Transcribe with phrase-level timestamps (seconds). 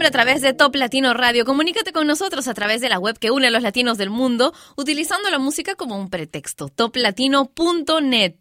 [0.06, 1.44] A través de Top Latino Radio.
[1.44, 4.54] Comunícate con nosotros a través de la web que une a los latinos del mundo,
[4.76, 6.68] utilizando la música como un pretexto.
[6.68, 8.34] toplatino.net.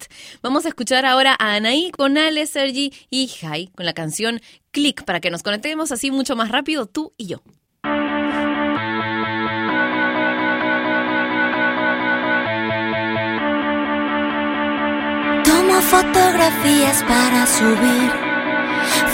[0.44, 5.06] Vamos a escuchar ahora a Anaí con Ale, Sergi y Jai con la canción Click
[5.06, 7.42] para que nos conectemos así mucho más rápido tú y yo.
[15.44, 18.25] Tomo fotografías para subir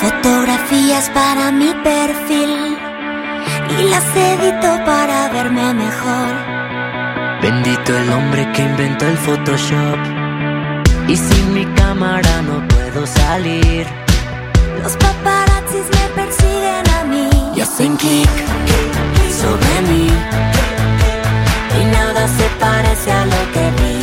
[0.01, 2.77] Fotografías para mi perfil
[3.79, 6.33] y las edito para verme mejor.
[7.41, 9.99] Bendito el hombre que inventó el Photoshop.
[11.07, 13.87] Y sin mi cámara no puedo salir.
[14.83, 18.29] Los paparazzis me persiguen a mí y hacen clic
[19.41, 20.07] sobre mí.
[21.79, 24.00] Y nada se parece a lo que vi.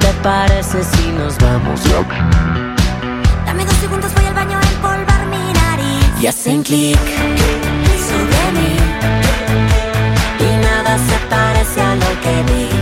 [0.00, 1.80] Te parece si nos vamos?
[3.80, 6.22] segundos voy al baño a empolvar mi nariz.
[6.22, 6.98] Y hacen clic
[8.08, 8.76] sobre mí.
[10.38, 12.79] Y nada se parece a lo que vi.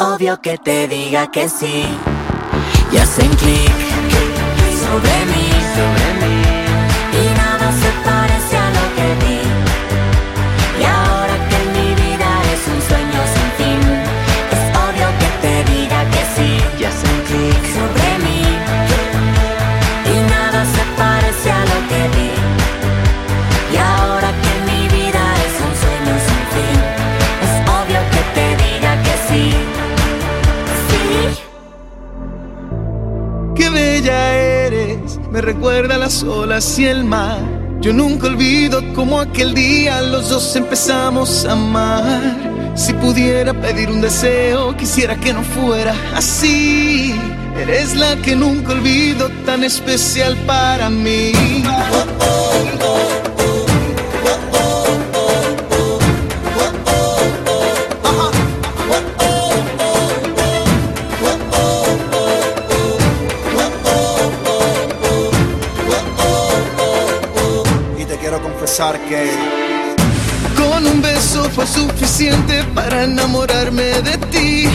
[0.00, 1.84] Obvio que te diga que sí.
[2.92, 3.72] Y hacen clic
[4.82, 6.42] sobre mí, sobre mí.
[7.12, 7.99] Y nada se
[35.40, 37.38] recuerda las olas y el mar.
[37.80, 42.72] Yo nunca olvido como aquel día los dos empezamos a amar.
[42.74, 47.14] Si pudiera pedir un deseo, quisiera que no fuera así.
[47.56, 51.32] Eres la que nunca olvido, tan especial para mí.
[72.74, 74.68] Para enamorarme de ti.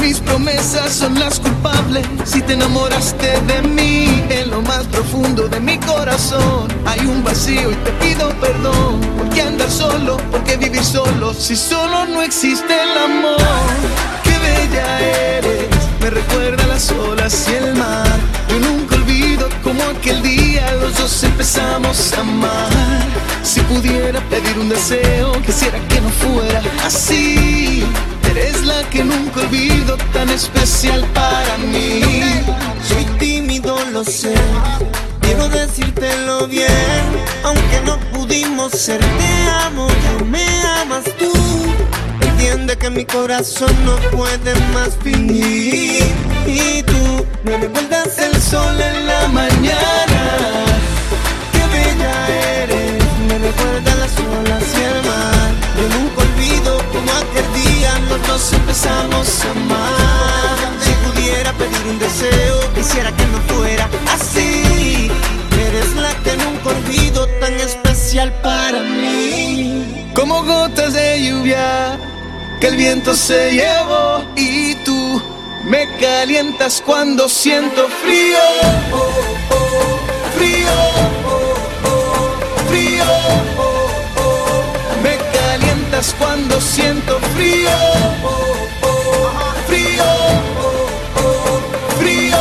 [0.00, 4.24] Mis promesas son las culpables si te enamoraste de mí.
[4.30, 9.00] En lo más profundo de mi corazón hay un vacío y te pido perdón.
[9.18, 10.16] ¿Por qué andar solo?
[10.30, 11.34] ¿Por qué vivir solo?
[11.34, 13.66] Si solo no existe el amor.
[14.24, 15.68] Qué bella eres,
[16.00, 18.18] me recuerda las olas y el mar.
[18.48, 23.25] Yo nunca olvido como aquel día los dos empezamos a amar.
[23.46, 27.84] Si pudiera pedir un deseo, quisiera que no fuera así.
[28.28, 32.00] Eres la que nunca olvido, tan especial para mí.
[32.82, 34.34] Soy tímido, lo sé.
[35.20, 37.04] Quiero decírtelo bien,
[37.44, 38.98] aunque no pudimos ser.
[38.98, 40.44] Te amo, ya me
[40.82, 41.32] amas tú.
[42.22, 46.02] Entiende que mi corazón no puede más fingir.
[46.48, 50.65] Y tú me recuerdas el sol en la mañana.
[53.56, 55.50] Recuerda las olas y el mar.
[55.76, 60.56] Yo nunca olvido como aquel día los dos empezamos a amar.
[60.80, 65.10] Si pudiera pedir un deseo, quisiera que no fuera así.
[65.66, 70.10] Eres la que nunca olvido, tan especial para mí.
[70.14, 71.98] Como gotas de lluvia
[72.60, 75.22] que el viento se llevó y tú
[75.64, 78.38] me calientas cuando siento frío.
[78.92, 79.10] Oh,
[79.50, 79.98] oh,
[80.36, 81.15] frío.
[85.02, 87.70] Me calientas cuando siento frío.
[89.66, 90.04] Frío.
[91.98, 92.36] frío.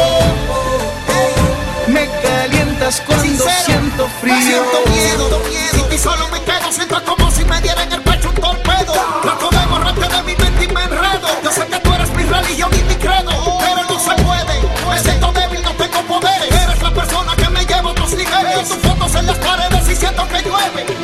[1.88, 3.25] Me calientas cuando
[3.65, 4.36] siento frío.
[4.42, 5.42] Siento miedo,
[5.74, 8.01] si ti solo me quedo, siento como si me diera en el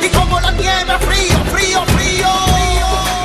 [0.02, 2.28] Y como la nieve, frío, frío, frío.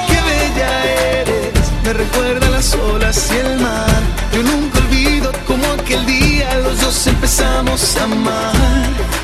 [0.07, 0.83] Qué bella
[1.21, 4.01] eres, me recuerda las olas y el mar.
[4.33, 8.53] Yo nunca olvido como aquel día los dos empezamos a amar.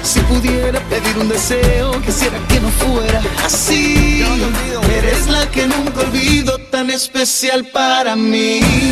[0.01, 4.25] Si pudiera pedir un deseo, quisiera que no fuera así.
[4.98, 8.62] Eres la que nunca olvido, tan especial para mí.
[8.62, 8.91] Me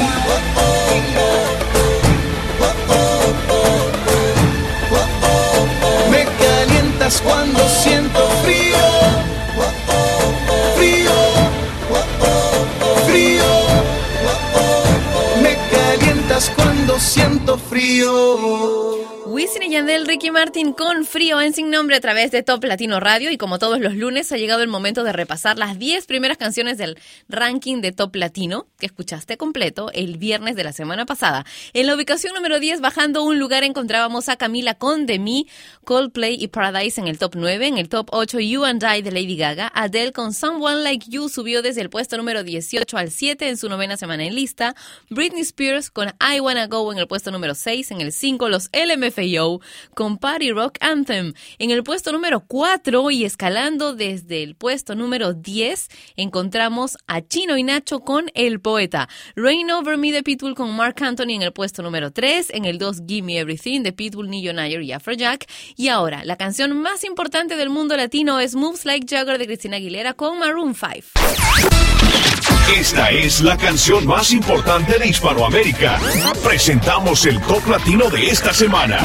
[7.12, 8.78] calientas cuando siento frío.
[10.78, 11.12] Frío.
[13.06, 13.44] Frío.
[15.42, 19.01] Me calientas cuando siento frío.
[19.42, 23.32] Wisin y Ricky Martin con frío en sin nombre a través de Top Latino Radio
[23.32, 26.78] y como todos los lunes ha llegado el momento de repasar las 10 primeras canciones
[26.78, 31.44] del ranking de Top Latino que escuchaste completo el viernes de la semana pasada.
[31.74, 35.46] En la ubicación número 10 bajando un lugar encontrábamos a Camila con De Me,
[35.86, 39.12] Coldplay y Paradise en el top 9, en el top 8 You and I de
[39.12, 43.50] Lady Gaga, Adele con Someone Like You subió desde el puesto número 18 al 7
[43.50, 44.76] en su novena semana en lista,
[45.10, 48.70] Britney Spears con I Wanna Go en el puesto número 6, en el 5 los
[49.96, 51.34] Con Party Rock Anthem.
[51.58, 57.58] En el puesto número 4 y escalando desde el puesto número 10 encontramos a Chino
[57.58, 59.08] y Nacho con El Poeta.
[59.36, 62.50] Rain Over Me de Pitbull con Mark Anthony en el puesto número 3.
[62.52, 65.46] En el 2 Give Me Everything de Pitbull, Nillo Nair y Afrojack.
[65.78, 69.78] Y ahora, la canción más importante del mundo latino es Moves Like Jagger de Cristina
[69.78, 71.91] Aguilera con Maroon 5.
[72.76, 76.00] Esta es la canción más importante de Hispanoamérica.
[76.44, 79.00] Presentamos el top latino de esta semana.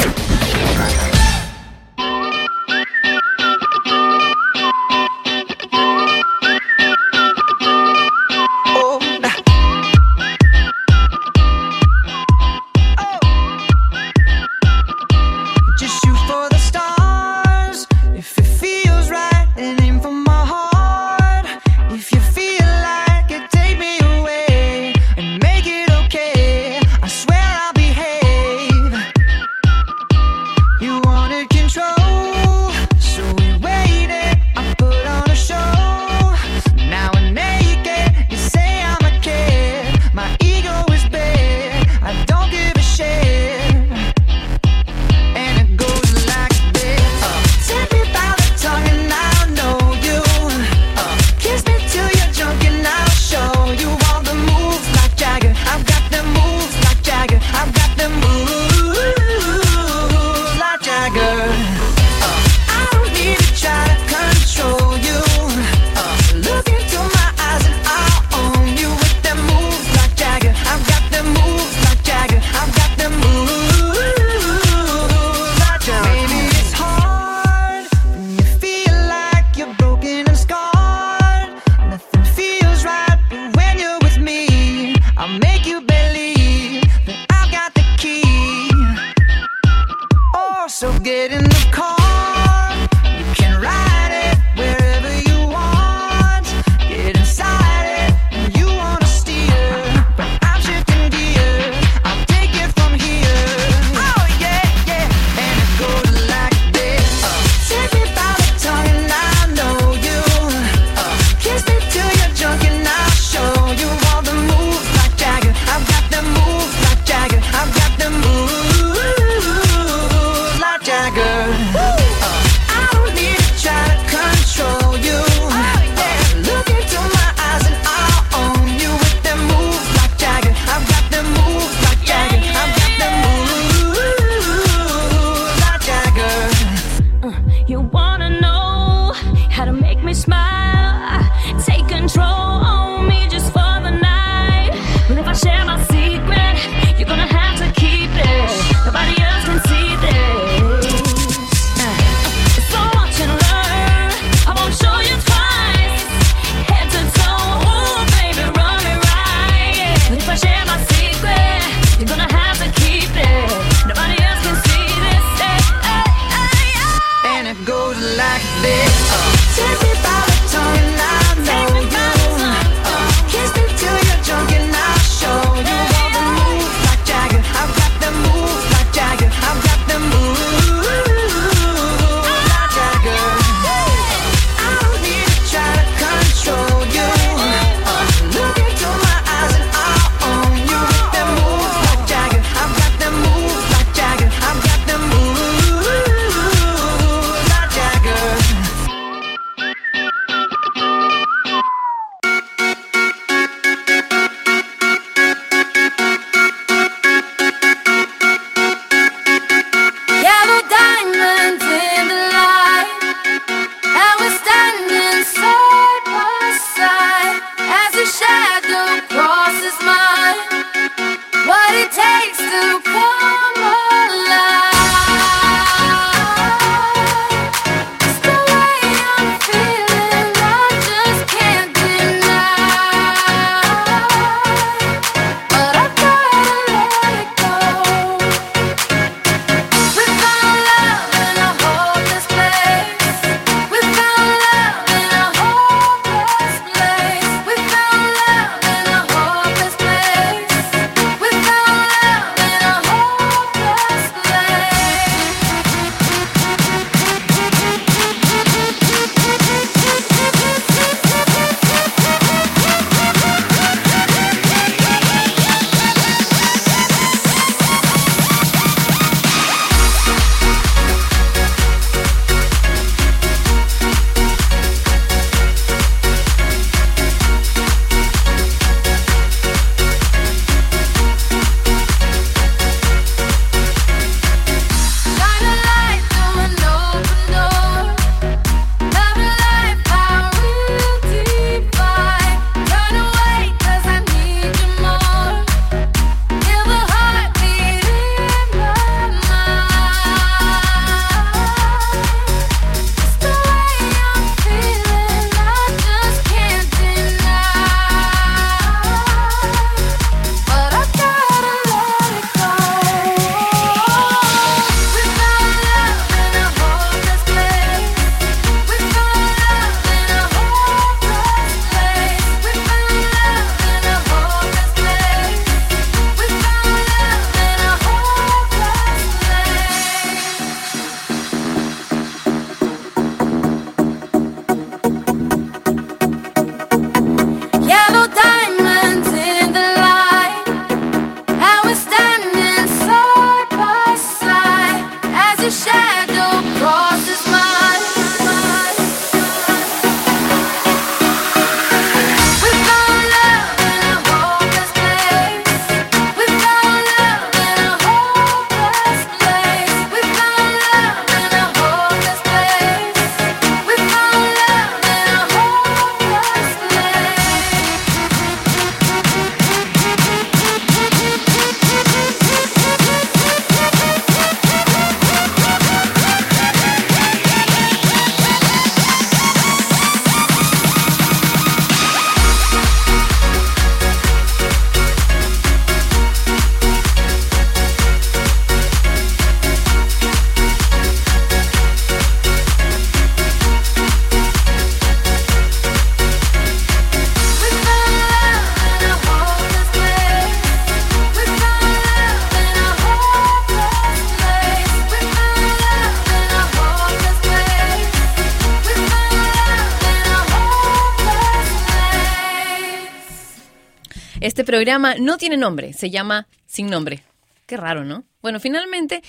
[414.46, 417.02] Programa no tiene nombre, se llama Sin Nombre.
[417.44, 418.04] Qué raro, ¿no?
[418.22, 419.02] Bueno, finalmente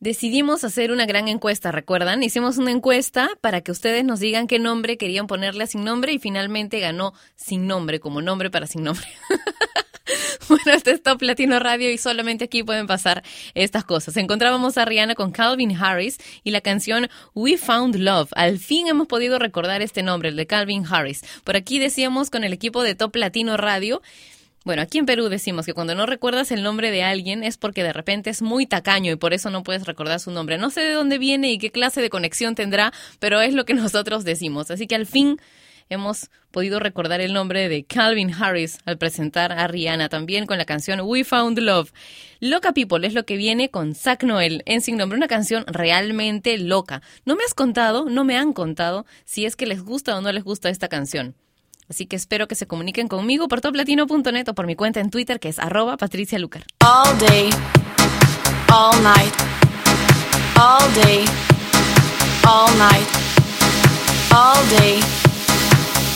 [0.00, 2.22] decidimos hacer una gran encuesta, ¿recuerdan?
[2.22, 6.12] Hicimos una encuesta para que ustedes nos digan qué nombre querían ponerle a Sin Nombre
[6.12, 9.06] y finalmente ganó Sin Nombre como nombre para Sin Nombre.
[10.48, 13.22] Bueno, este es Top Latino Radio y solamente aquí pueden pasar
[13.54, 14.16] estas cosas.
[14.16, 18.30] Encontrábamos a Rihanna con Calvin Harris y la canción We Found Love.
[18.34, 21.22] Al fin hemos podido recordar este nombre, el de Calvin Harris.
[21.44, 24.02] Por aquí decíamos con el equipo de Top Latino Radio.
[24.62, 27.82] Bueno, aquí en Perú decimos que cuando no recuerdas el nombre de alguien es porque
[27.82, 30.58] de repente es muy tacaño y por eso no puedes recordar su nombre.
[30.58, 33.72] No sé de dónde viene y qué clase de conexión tendrá, pero es lo que
[33.74, 34.70] nosotros decimos.
[34.70, 35.38] Así que al fin
[35.88, 40.66] hemos podido recordar el nombre de Calvin Harris al presentar a Rihanna también con la
[40.66, 41.92] canción We Found Love.
[42.40, 46.58] Loca People es lo que viene con Zack Noel en Sin Nombre, una canción realmente
[46.58, 47.00] loca.
[47.24, 50.30] No me has contado, no me han contado si es que les gusta o no
[50.32, 51.34] les gusta esta canción.
[51.90, 55.40] Así que espero que se comuniquen conmigo por toplatino.net o por mi cuenta en Twitter
[55.40, 56.62] que es arroba Patricia Lucar.
[56.84, 57.50] All day,
[58.72, 59.34] all night,
[60.56, 61.24] all day,
[62.46, 63.08] all night,
[64.30, 65.00] all day,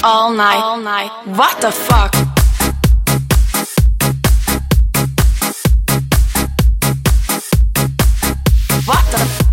[0.05, 1.11] all night, all night.
[1.37, 2.15] What the fuck?
[8.87, 9.44] What the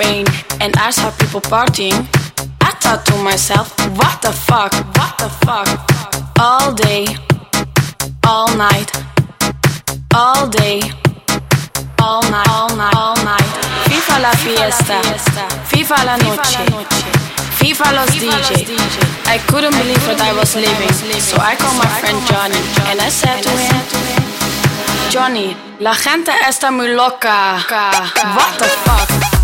[0.00, 0.24] Spain
[0.60, 2.00] and I saw people partying,
[2.62, 3.68] I thought to myself,
[4.00, 5.68] what the fuck, what the fuck?
[6.40, 7.04] All day,
[8.24, 8.88] all night,
[10.14, 10.80] all day,
[12.00, 13.50] all night, all night, all night.
[13.92, 15.00] FIFA la fiesta,
[15.68, 16.64] FIFA la noche,
[17.60, 18.72] FIFA los DJ.
[19.28, 23.10] I couldn't believe what I was living, so I called my friend Johnny and I
[23.10, 23.76] said to him,
[25.10, 27.58] Johnny, la gente está muy loca.
[27.68, 29.39] What the fuck?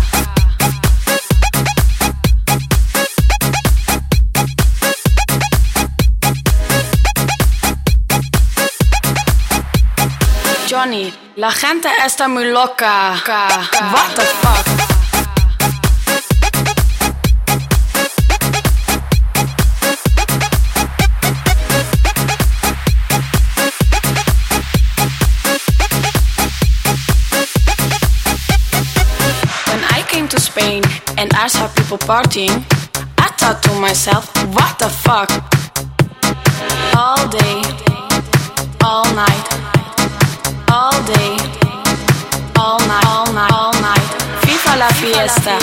[10.67, 13.15] Johnny, la gente está muy loca.
[13.93, 14.65] What the fuck?
[30.29, 30.83] To Spain
[31.17, 32.65] and I saw people partying,
[33.17, 35.29] I thought to myself, what the fuck?
[36.97, 37.61] All day,
[38.83, 39.47] all night,
[40.77, 41.35] all day,
[42.55, 44.07] all night, all night, all night.
[44.45, 45.57] FIFA la fiesta,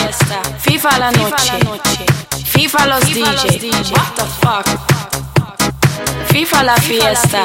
[0.58, 1.58] FIFA la noche,
[2.52, 3.92] FIFA los DJ.
[3.92, 5.03] What the fuck?
[6.32, 7.44] FIFA la fiesta,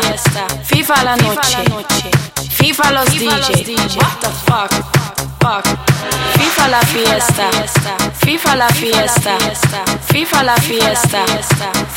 [0.64, 1.64] FIFA la noche,
[2.50, 3.98] FIFA los DJ.
[3.98, 4.72] What the fuck?
[5.42, 5.66] Fuck.
[6.38, 7.50] FIFA la fiesta,
[8.26, 9.38] FIFA la fiesta,
[10.12, 11.24] FIFA la fiesta,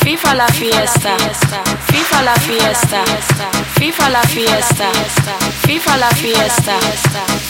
[0.03, 1.15] FIFA la fiesta,
[1.87, 2.93] FIFA la fiesta,
[3.75, 4.89] FIFA la fiesta,
[5.65, 6.75] FIFA la fiesta,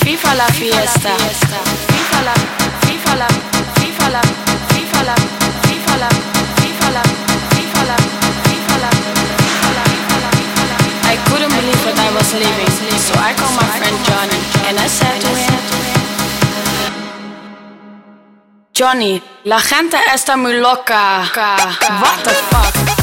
[0.01, 1.15] FIFA la fiesta, FIFA la,
[1.83, 2.33] FIFA la,
[2.81, 3.27] FIFA la,
[3.79, 4.21] FIFA la,
[4.69, 5.15] FIFA la,
[5.63, 6.09] FIFA la,
[11.63, 15.31] believe what I was living, so I called my friend Johnny and I said to
[15.41, 15.53] him.
[18.73, 21.23] Johnny, la gente está muy loca.
[22.01, 23.02] What the fuck?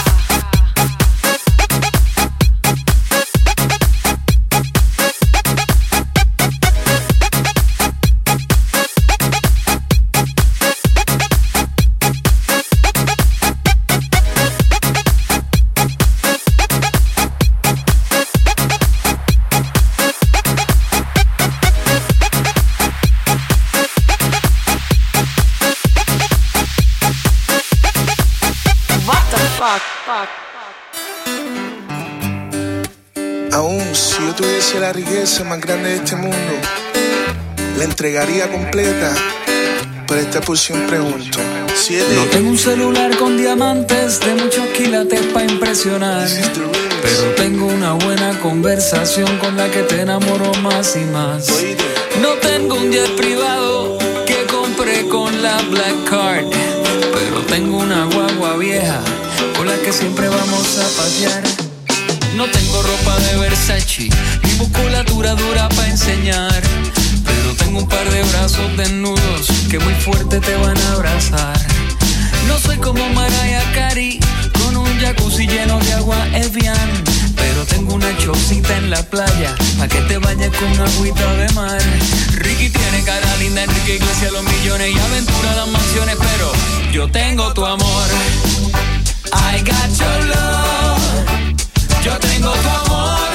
[35.11, 36.53] Riqueza más grande de este mundo,
[37.77, 39.13] la entregaría completa.
[40.07, 41.39] Pero esta porción pregunto.
[41.75, 42.15] Siete.
[42.15, 46.27] No tengo un celular con diamantes de muchos quilates para impresionar.
[47.01, 51.47] Pero tengo una buena conversación con la que te enamoro más y más.
[52.21, 56.45] No tengo un jet privado que compré con la Black Card,
[57.13, 59.01] pero tengo una guagua vieja
[59.57, 61.70] con la que siempre vamos a pasear.
[62.41, 64.09] No tengo ropa de Versace,
[64.41, 66.59] ni musculatura dura para enseñar.
[67.23, 71.55] Pero tengo un par de brazos desnudos que muy fuerte te van a abrazar.
[72.47, 74.19] No soy como Mariah Carey,
[74.57, 76.89] con un jacuzzi lleno de agua Evian.
[77.35, 81.81] Pero tengo una chocita en la playa, pa' que te bañes con agüita de mar.
[82.37, 86.17] Ricky tiene cara linda, Enrique Iglesias los millones y aventura las mansiones.
[86.17, 86.51] Pero
[86.91, 88.07] yo tengo tu amor.
[89.31, 90.80] I got your love.
[92.03, 93.29] Yo tengo tu amor.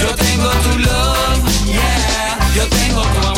[0.00, 1.66] Yo tengo tu love.
[1.66, 2.38] Yeah.
[2.56, 3.35] Yo tengo tu.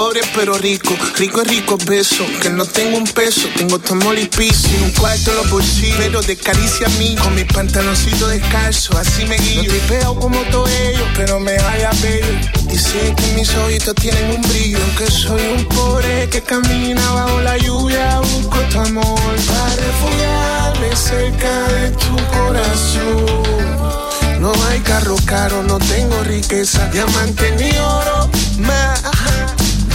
[0.00, 4.18] Pobre pero rico, rico es rico beso, que no tengo un peso, tengo tu amor
[4.18, 4.30] y
[4.82, 9.26] un cuarto en los bolsillos, pero de caricia a mí, con mis pantaloncitos descalzos, así
[9.26, 9.64] me guío.
[9.64, 14.36] No te veo como todo ello, pero me vaya bello, sé que mis ojitos tienen
[14.36, 19.76] un brillo, aunque soy un pobre que camina bajo la lluvia, busco tu amor para
[19.76, 23.60] refugiarme cerca de tu corazón.
[24.40, 29.49] No hay carro caro, no tengo riqueza, diamante ni oro, más.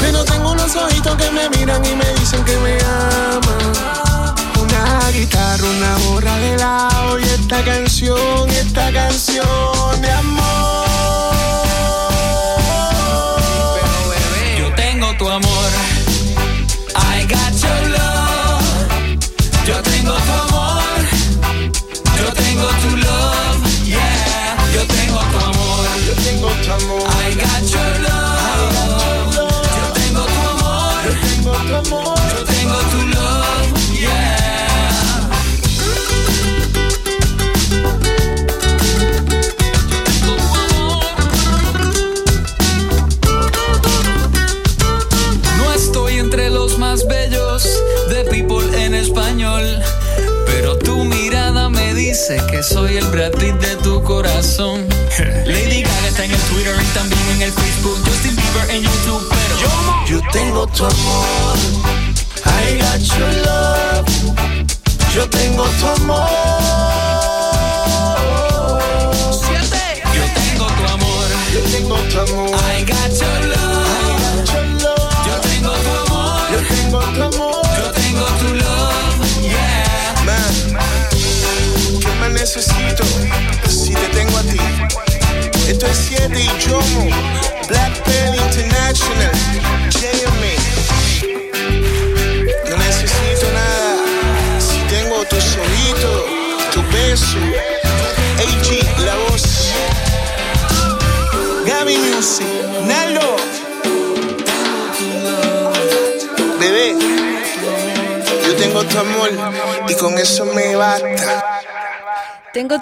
[0.05, 4.35] Pero tengo unos ojitos que me miran y me dicen que me aman.
[4.61, 10.84] Una guitarra, una borra de lado y esta canción, esta canción de amor.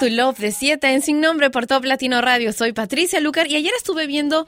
[0.04, 2.52] Tu love de 7 en Sin Nombre por Top Latino Radio.
[2.52, 4.46] Soy Patricia Lucar y ayer estuve viendo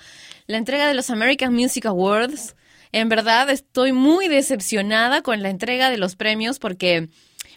[0.48, 2.58] la entrega de los American Music Awards.
[2.92, 7.08] En verdad estoy muy decepcionada con la entrega de los premios porque,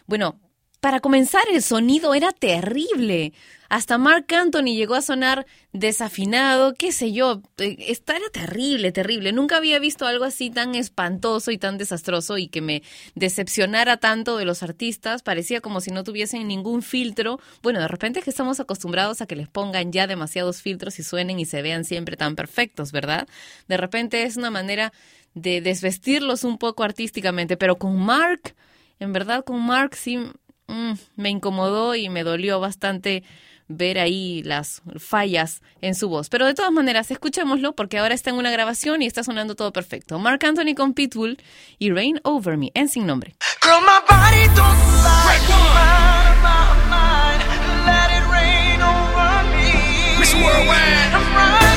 [0.06, 0.38] bueno,
[0.78, 3.32] para comenzar el sonido era terrible.
[3.68, 7.42] Hasta Mark Anthony llegó a sonar desafinado, qué sé yo.
[7.58, 9.32] eh, Esta era terrible, terrible.
[9.32, 12.82] Nunca había visto algo así tan espantoso y tan desastroso y que me
[13.14, 15.22] decepcionara tanto de los artistas.
[15.22, 17.40] Parecía como si no tuviesen ningún filtro.
[17.62, 21.02] Bueno, de repente es que estamos acostumbrados a que les pongan ya demasiados filtros y
[21.02, 23.28] suenen y se vean siempre tan perfectos, ¿verdad?
[23.68, 24.94] De repente es una manera
[25.34, 28.54] de desvestirlos un poco artísticamente, pero con Mark,
[28.98, 30.16] en verdad con Mark sí
[30.68, 33.24] mm, me incomodó y me dolió bastante
[33.68, 36.28] ver ahí las fallas en su voz.
[36.28, 39.72] Pero de todas maneras, escuchémoslo porque ahora está en una grabación y está sonando todo
[39.72, 40.18] perfecto.
[40.18, 41.38] Mark Anthony con Pitbull
[41.78, 43.36] y Rain Over Me en Sin Nombre.
[43.62, 45.38] Girl, my body don't lie.
[45.48, 47.40] Mind my mind,
[47.86, 50.18] let it rain over me.
[50.18, 51.67] Miss Worldwide.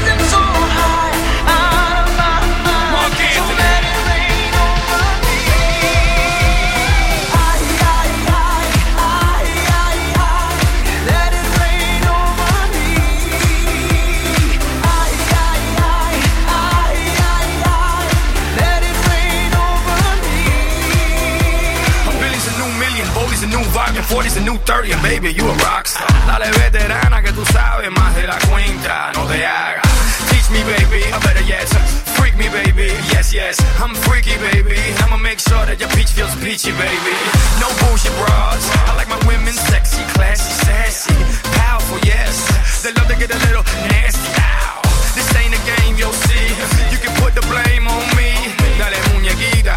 [23.52, 26.08] Million, Bobby's a new 40's a new 30, and baby, you a rockstar.
[26.28, 29.82] Dale veterana que tú sabes más de la cuenta, no te hagas.
[30.30, 31.04] Teach me, baby.
[31.12, 31.70] I better yes.
[32.18, 32.94] Freak me, baby.
[33.12, 33.60] Yes, yes.
[33.80, 34.78] I'm freaky, baby.
[35.04, 37.16] I'ma make sure that your peach feels peachy, baby.
[37.60, 38.64] No bullshit bras.
[38.88, 41.16] I like my women sexy, classy, sassy,
[41.58, 42.00] powerful.
[42.06, 42.84] Yes.
[42.84, 44.32] They love to get a little nasty.
[44.40, 44.82] Ow.
[45.16, 46.48] This ain't a game, you'll see.
[46.92, 48.32] You can put the blame on me.
[48.80, 49.76] Dale muñequita,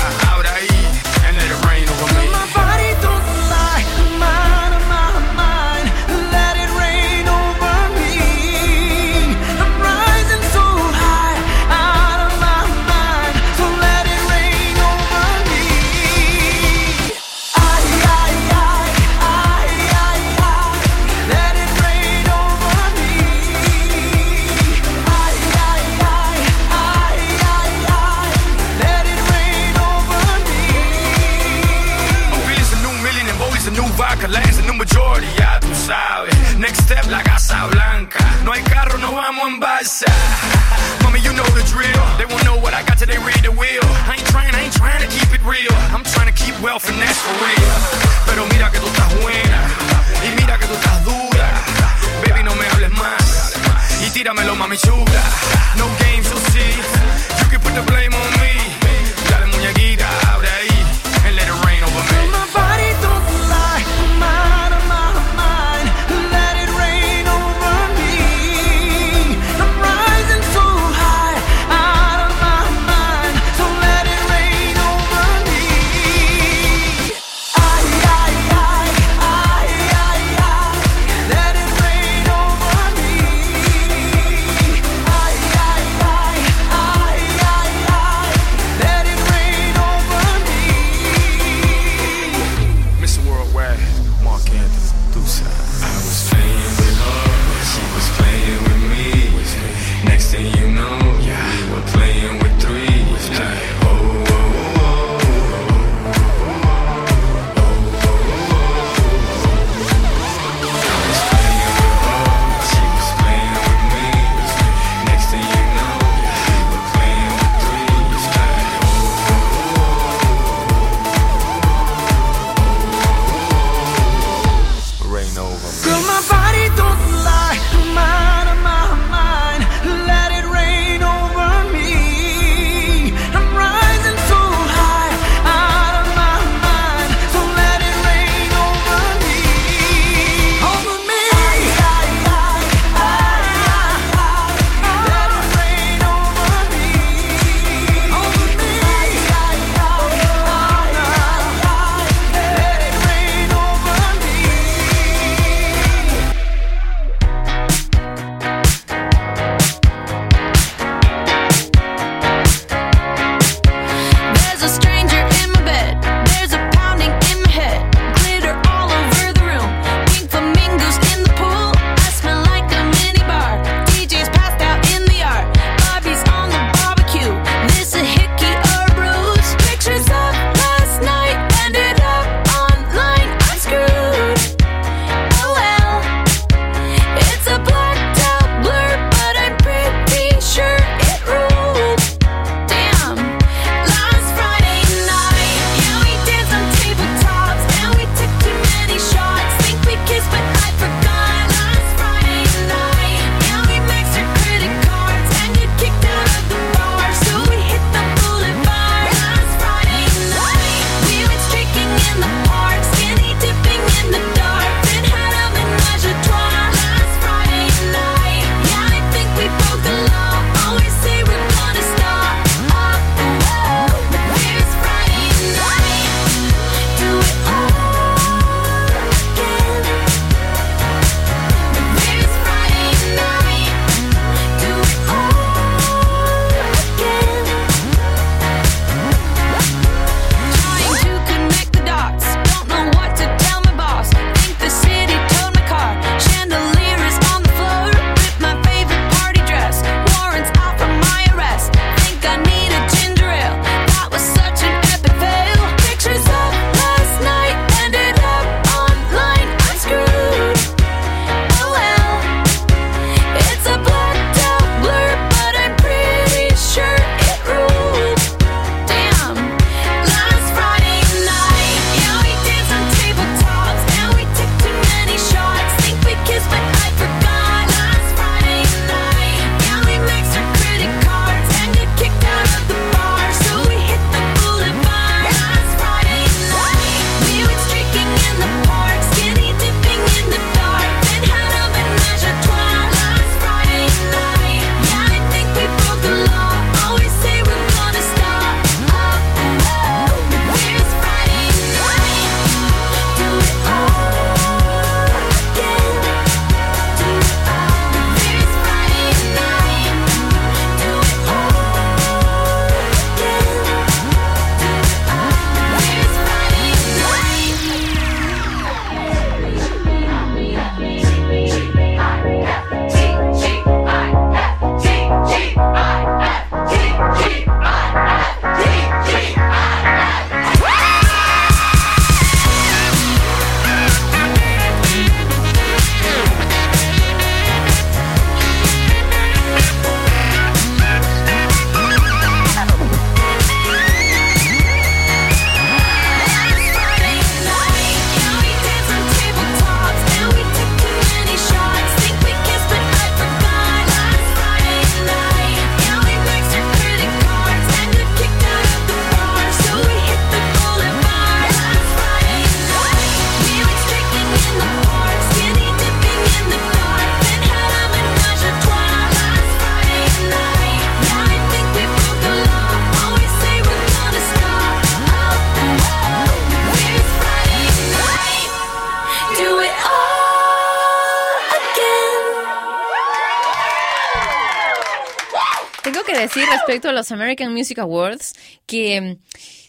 [386.74, 388.32] respecto a los American Music Awards
[388.66, 389.18] que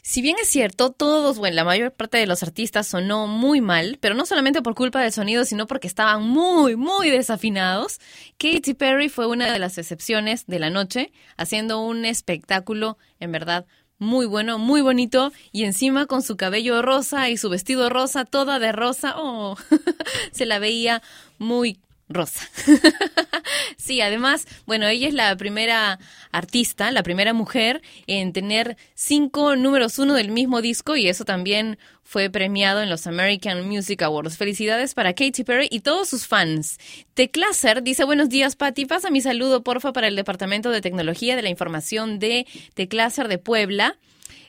[0.02, 4.00] si bien es cierto, todos, bueno, la mayor parte de los artistas sonó muy mal,
[4.02, 8.00] pero no solamente por culpa del sonido, sino porque estaban muy, muy desafinados,
[8.38, 13.66] Katy Perry fue una de las excepciones de la noche, haciendo un espectáculo, en verdad,
[13.98, 18.60] muy bueno, muy bonito, y encima con su cabello rosa y su vestido rosa, toda
[18.60, 19.58] de rosa, oh,
[20.32, 21.02] se la veía
[21.40, 22.48] muy rosa.
[23.78, 26.00] sí, además, bueno, ella es la primera
[26.32, 31.78] artista, la primera mujer en tener cinco números uno del mismo disco y eso también
[32.04, 34.38] fue premiado en los American Music Awards.
[34.38, 36.78] Felicidades para Katy Perry y todos sus fans.
[37.16, 38.86] Teclaser dice, buenos días, Patti.
[38.86, 42.46] Pasa mi saludo, porfa, para el Departamento de Tecnología de la Información de
[42.76, 43.98] Teclaser de Puebla.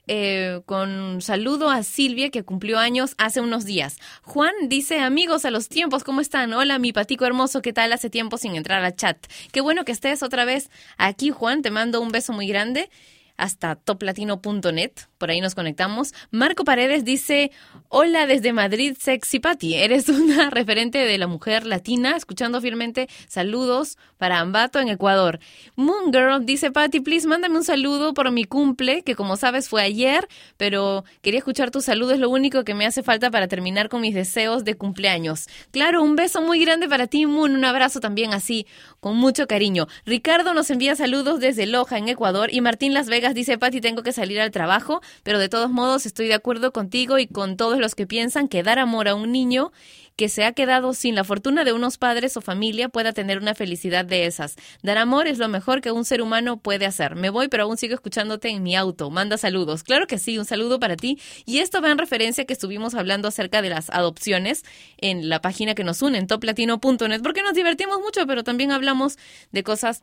[0.08, 3.98] Eh, con saludo a Silvia que cumplió años hace unos días.
[4.22, 6.52] Juan dice, amigos a los tiempos, ¿cómo están?
[6.52, 7.92] Hola, mi patico hermoso, ¿qué tal?
[7.92, 9.18] Hace tiempo sin entrar al chat.
[9.50, 11.62] Qué bueno que estés otra vez aquí, Juan.
[11.62, 12.88] Te mando un beso muy grande
[13.36, 16.14] hasta toplatino.net, por ahí nos conectamos.
[16.30, 17.50] Marco Paredes dice,
[17.88, 23.98] hola desde Madrid, sexy Patty, eres una referente de la mujer latina, escuchando fielmente, saludos
[24.18, 25.38] para Ambato en Ecuador.
[25.76, 29.82] Moon Girl dice, Patty, please, mándame un saludo por mi cumple, que como sabes fue
[29.82, 30.26] ayer,
[30.56, 34.00] pero quería escuchar tu saludo, es lo único que me hace falta para terminar con
[34.00, 35.46] mis deseos de cumpleaños.
[35.70, 38.66] Claro, un beso muy grande para ti, Moon, un abrazo también así,
[39.00, 39.86] con mucho cariño.
[40.04, 44.02] Ricardo nos envía saludos desde Loja, en Ecuador, y Martín Las Vegas dice, Pati, tengo
[44.02, 47.94] que salir al trabajo, pero de todos modos estoy de acuerdo contigo y con los
[47.94, 49.72] que piensan que dar amor a un niño
[50.16, 53.54] que se ha quedado sin la fortuna de unos padres o familia pueda tener una
[53.54, 54.56] felicidad de esas.
[54.82, 57.16] Dar amor es lo mejor que un ser humano puede hacer.
[57.16, 59.10] Me voy, pero aún sigo escuchándote en mi auto.
[59.10, 59.82] Manda saludos.
[59.82, 61.20] Claro que sí, un saludo para ti.
[61.44, 64.64] Y esto va en referencia que estuvimos hablando acerca de las adopciones
[64.96, 69.18] en la página que nos une, en toplatino.net, porque nos divertimos mucho, pero también hablamos
[69.52, 70.02] de cosas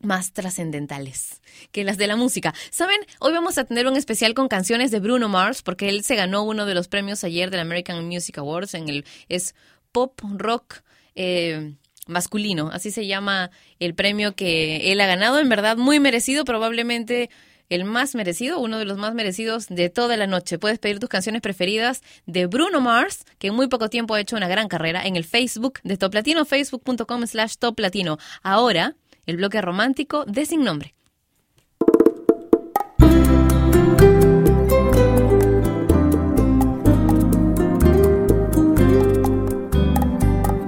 [0.00, 1.40] más trascendentales
[1.72, 2.54] que las de la música.
[2.70, 3.00] ¿Saben?
[3.20, 6.42] Hoy vamos a tener un especial con canciones de Bruno Mars porque él se ganó
[6.42, 9.54] uno de los premios ayer del American Music Awards en el es
[9.92, 10.82] pop rock
[11.14, 11.74] eh,
[12.06, 17.30] masculino, así se llama el premio que él ha ganado, en verdad muy merecido, probablemente
[17.70, 20.58] el más merecido, uno de los más merecidos de toda la noche.
[20.58, 24.36] Puedes pedir tus canciones preferidas de Bruno Mars, que en muy poco tiempo ha hecho
[24.36, 28.18] una gran carrera, en el Facebook de Top Latino, facebook.com slash Top Latino.
[28.42, 30.94] Ahora, el bloque romántico de Sin Nombre.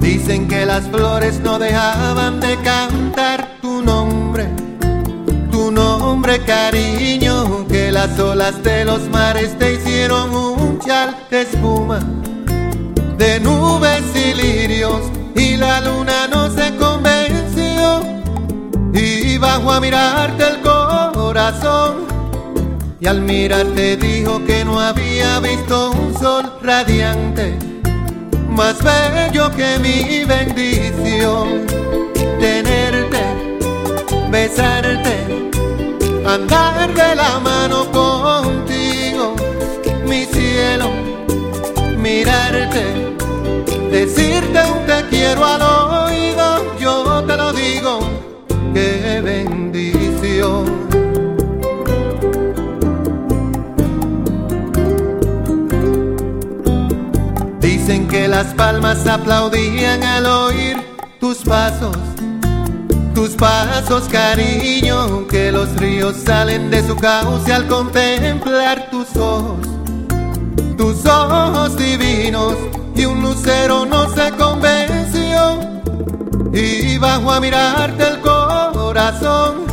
[0.00, 4.48] Dicen que las flores no dejaban de cantar tu nombre,
[5.50, 12.00] tu nombre cariño, que las olas de los mares te hicieron un chal de espuma,
[13.18, 15.02] de nubes y lirios,
[15.34, 17.15] y la luna no se convenció,
[18.96, 22.06] y bajó a mirarte el corazón,
[23.00, 27.66] y al mirarte dijo que no había visto un sol radiante
[28.56, 31.66] más bello que mi bendición.
[32.40, 33.22] Tenerte,
[34.30, 35.50] besarte,
[36.26, 39.36] andar de la mano contigo,
[40.06, 40.90] mi cielo,
[41.98, 42.84] mirarte,
[43.90, 45.85] decirte un te quiero al oído,
[57.86, 60.76] Dicen que las palmas aplaudían al oír
[61.20, 61.96] tus pasos,
[63.14, 69.68] tus pasos cariño, que los ríos salen de su cauce al contemplar tus ojos,
[70.76, 72.56] tus ojos divinos,
[72.96, 75.60] y un lucero no se convenció,
[76.52, 79.64] y bajó a mirarte el corazón,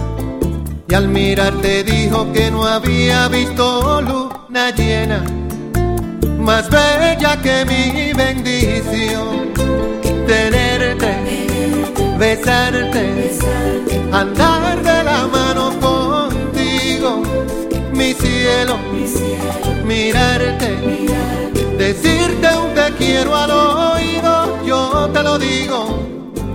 [0.88, 5.43] y al mirarte dijo que no había visto luna llena
[6.44, 9.54] más bella que mi bendición.
[10.28, 11.12] Tenerte,
[12.18, 13.32] besarte,
[14.12, 17.24] andar de la mano contigo,
[17.94, 18.78] mi cielo,
[19.86, 20.72] mirarte,
[21.78, 26.00] decirte un te quiero al oído, yo te lo digo,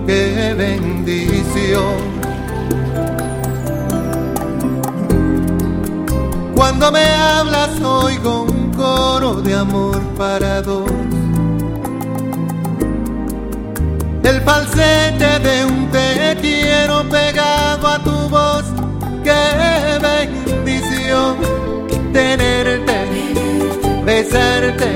[0.05, 2.18] qué bendición.
[6.69, 10.87] Cuando me hablas oigo un coro de amor para dos.
[14.21, 18.65] El falsete de un te quiero pegado a tu voz.
[19.23, 21.37] Qué bendición
[22.13, 22.97] tenerte,
[24.05, 24.91] besarte,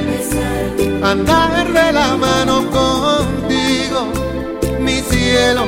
[1.02, 4.10] andar de la mano contigo,
[4.80, 5.66] mi cielo,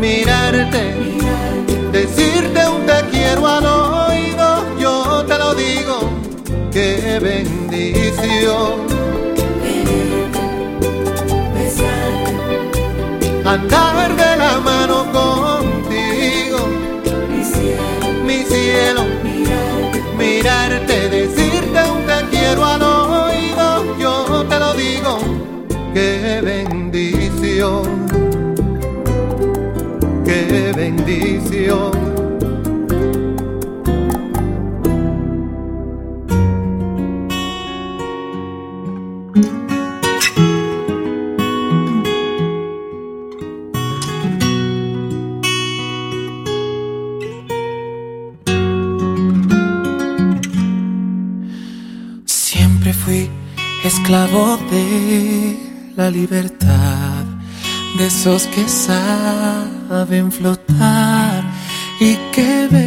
[0.00, 0.94] mirarte,
[1.92, 3.95] decirte un te quiero a los
[7.18, 8.86] bendición.
[13.44, 14.25] Andar de
[56.06, 57.24] la libertad
[57.98, 61.42] de esos que saben flotar
[61.98, 62.85] y que ven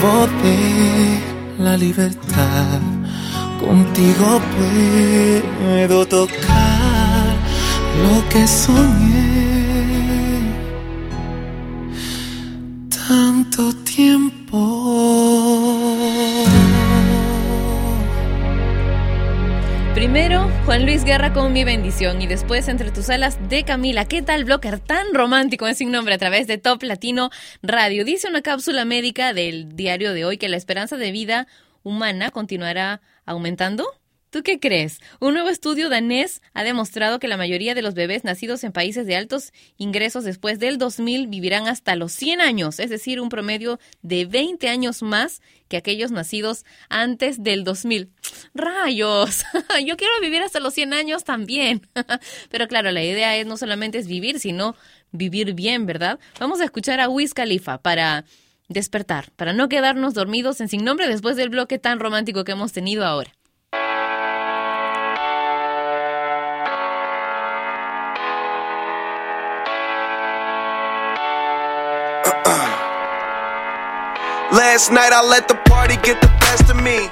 [0.00, 1.20] robo de
[1.58, 2.80] la libertad.
[3.60, 7.36] Contigo puedo tocar
[8.02, 9.27] lo que soñé.
[20.84, 24.04] Luis Guerra con mi bendición y después entre tus alas de Camila.
[24.04, 27.30] ¿Qué tal blocker tan romántico en sin nombre a través de Top Latino
[27.62, 28.04] Radio?
[28.04, 31.48] Dice una cápsula médica del diario de hoy que la esperanza de vida
[31.82, 33.97] humana continuará aumentando
[34.30, 35.00] ¿Tú qué crees?
[35.20, 39.06] Un nuevo estudio danés ha demostrado que la mayoría de los bebés nacidos en países
[39.06, 43.80] de altos ingresos después del 2000 vivirán hasta los 100 años, es decir, un promedio
[44.02, 48.10] de 20 años más que aquellos nacidos antes del 2000.
[48.52, 49.44] ¡Rayos!
[49.86, 51.88] Yo quiero vivir hasta los 100 años también.
[52.50, 54.76] Pero claro, la idea es no solamente es vivir, sino
[55.10, 56.18] vivir bien, ¿verdad?
[56.38, 58.26] Vamos a escuchar a Wiz Khalifa para
[58.68, 62.72] despertar, para no quedarnos dormidos en sin nombre después del bloque tan romántico que hemos
[62.72, 63.37] tenido ahora.
[74.58, 77.06] Last night I let the party get the best of me.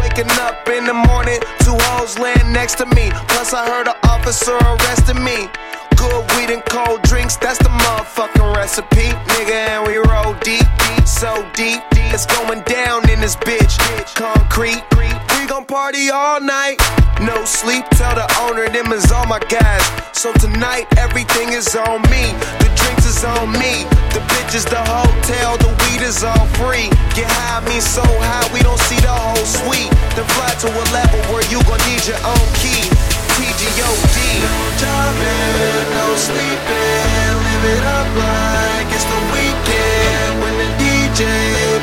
[0.00, 3.12] Waking up in the morning, two hoes laying next to me.
[3.28, 5.52] Plus I heard an officer arresting me.
[5.96, 9.08] Good weed and cold drinks, that's the motherfucking recipe.
[9.32, 11.82] Nigga, and we roll deep, deep, so deep.
[12.14, 13.76] It's going down in this bitch.
[14.14, 15.08] Concrete, we
[15.46, 16.76] gon' party all night.
[17.20, 19.84] No sleep, tell the owner them is all my guys.
[20.12, 22.32] So tonight everything is on me.
[22.60, 23.84] The drinks is on me.
[24.16, 26.88] The bitches, the hotel, the weed is all free.
[27.12, 29.92] Get high, me so high we don't see the whole suite.
[30.16, 32.88] Then fly to a level where you gon' need your own key.
[33.36, 34.16] TGOD.
[34.40, 37.32] No driving, no sleeping.
[37.44, 40.40] Live it up like it's the weekend.
[40.40, 41.20] When the DJ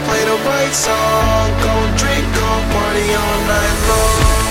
[0.08, 4.43] play the right song, gon' drink, gon' party all night long.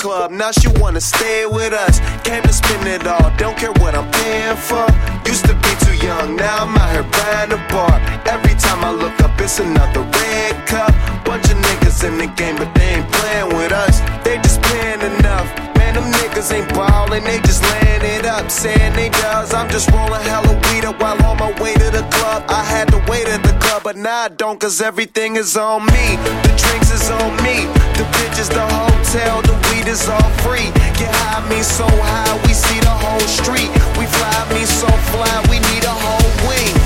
[0.00, 2.00] Club, now she wanna stay with us.
[2.24, 4.86] Came to spend it all, don't care what I'm paying for.
[5.28, 8.00] Used to be too young, now I'm out here buying a bar.
[8.24, 10.92] Every time I look up, it's another red cup.
[11.24, 14.00] Bunch of niggas in the game, but they ain't playing with us.
[14.24, 15.69] They just paying enough.
[15.90, 18.50] Man, them niggas ain't ballin', they just laying it up.
[18.50, 22.06] Saying they does, I'm just rolling hella weed up while on my way to the
[22.12, 22.44] club.
[22.48, 25.86] I had to wait at the club, but now I don't, cause everything is on
[25.86, 26.16] me.
[26.44, 27.66] The drinks is on me,
[27.98, 30.70] the bitches, the hotel, the weed is all free.
[30.98, 33.70] Get high, me so high, we see the whole street.
[33.98, 36.79] We fly, me so fly, we need a whole wing.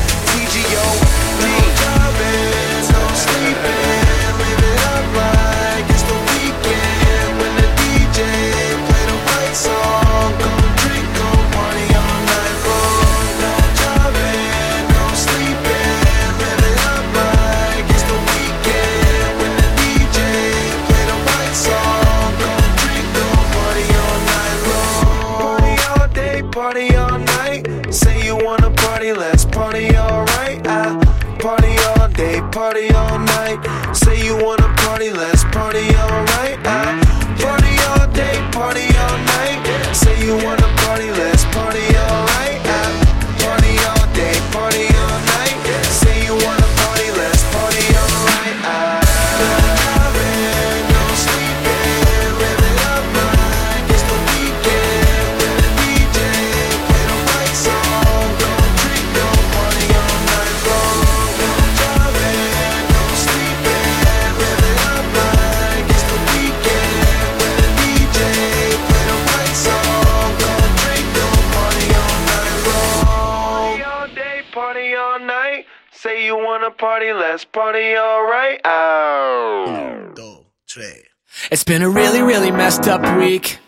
[81.53, 83.59] It's been a really, really messed up week.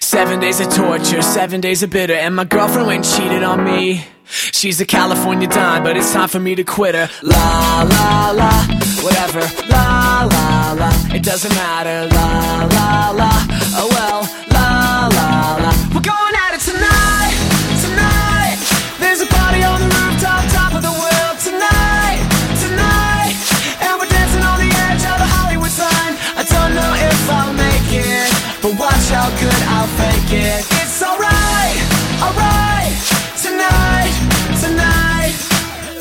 [0.00, 3.64] Seven days of torture, seven days of bitter, and my girlfriend went and cheated on
[3.64, 4.04] me.
[4.24, 7.08] She's a California dime, but it's time for me to quit her.
[7.22, 8.50] La la la,
[9.02, 9.40] whatever.
[9.68, 12.08] La la la, it doesn't matter.
[12.14, 13.30] La la la,
[13.76, 14.39] oh well.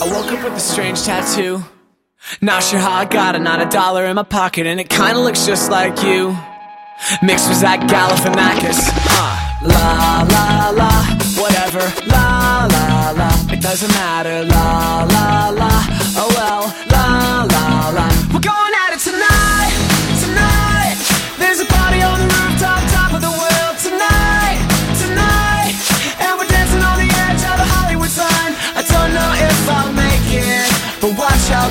[0.09, 1.63] Woke up with a strange tattoo.
[2.41, 5.19] Not sure how I got it, not a dollar in my pocket, and it kinda
[5.19, 6.35] looks just like you.
[7.21, 8.79] Mixed with that Galifianakis,
[9.15, 9.35] huh?
[9.61, 10.91] La la la,
[11.41, 11.83] whatever.
[12.07, 14.43] La la la, it doesn't matter.
[14.45, 15.71] La la la,
[16.21, 16.63] oh well.
[16.91, 18.68] La la la, we're going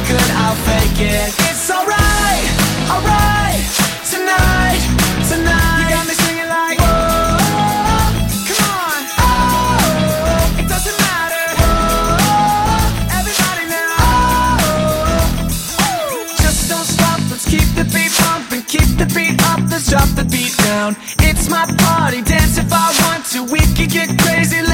[0.07, 1.35] good, I'll fake it.
[1.51, 2.45] It's alright,
[2.91, 3.63] alright,
[4.05, 4.81] tonight,
[5.27, 5.89] tonight.
[5.89, 7.39] You got me singing like, whoa,
[8.49, 15.35] come on, oh, it doesn't matter, Oh, everybody now, oh,
[15.81, 16.37] oh.
[16.39, 20.25] Just don't stop, let's keep the beat pumping, keep the beat up, let's drop the
[20.25, 20.97] beat down.
[21.21, 24.68] It's my party, dance if I want to, we can get crazy.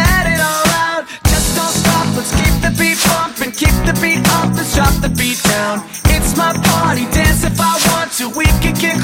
[3.57, 5.83] kick the beat up and drop the beat down.
[6.11, 8.29] It's my party, dance if I want to.
[8.31, 9.04] We can get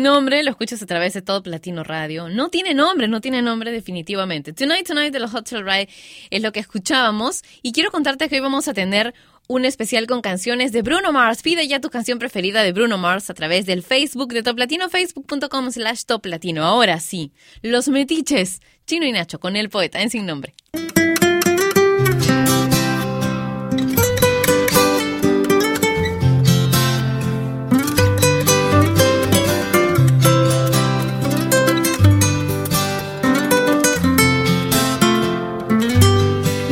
[0.00, 2.28] nombre, lo escuchas a través de todo Platino Radio.
[2.28, 4.52] No tiene nombre, no tiene nombre definitivamente.
[4.52, 5.88] Tonight Tonight de los Hotel Ride
[6.30, 9.14] es lo que escuchábamos y quiero contarte que hoy vamos a tener
[9.48, 11.42] un especial con canciones de Bruno Mars.
[11.42, 14.88] Pide ya tu canción preferida de Bruno Mars a través del Facebook de Top Latino,
[14.88, 16.64] facebook.com slash Top Latino.
[16.64, 17.32] Ahora sí,
[17.62, 20.54] los metiches, Chino y Nacho, con el poeta en sin nombre.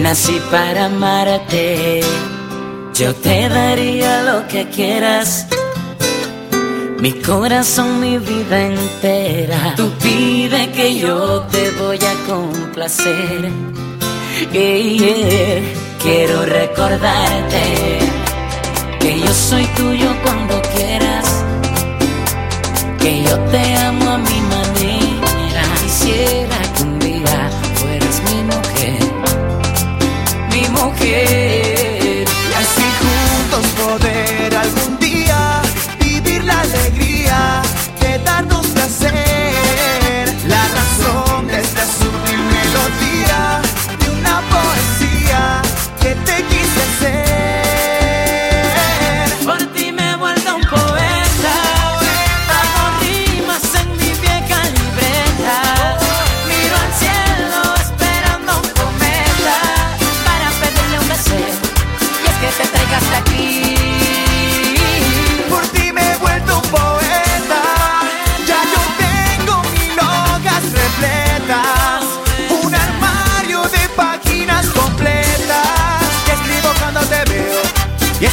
[0.09, 2.00] nací para amarte.
[2.94, 5.46] Yo te daría lo que quieras.
[6.98, 9.74] Mi corazón, mi vida entera.
[9.76, 13.50] Tú pide que yo te voy a complacer.
[16.02, 17.64] Quiero recordarte
[19.00, 21.26] que yo soy tuyo cuando quieras.
[22.98, 24.68] Que yo te amo a mi manera.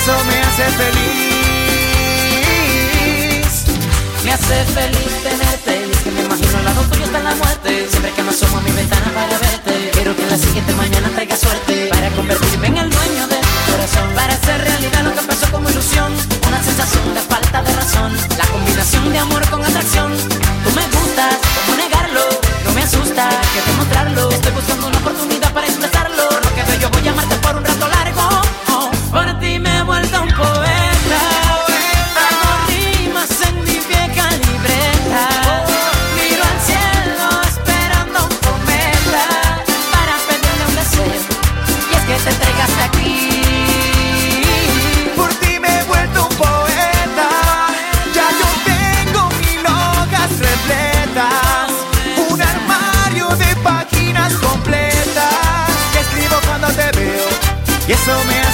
[0.06, 1.66] eso me hace feliz.
[4.24, 5.74] Me hace feliz tenerte.
[6.04, 7.88] Que me imagino al lado tuyo hasta la muerte.
[7.90, 9.90] Siempre que me asomo a mi ventana para verte.
[9.94, 11.88] Quiero que en la siguiente mañana traiga suerte.
[11.90, 14.14] Para convertirme en el dueño de tu corazón.
[14.14, 16.14] Para hacer realidad lo que pasó como ilusión.
[16.48, 18.16] Una sensación de falta de razón.
[18.38, 20.16] La combinación de amor con atracción.
[20.64, 21.65] Tú me gustas.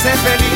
[0.01, 0.50] ser feliz.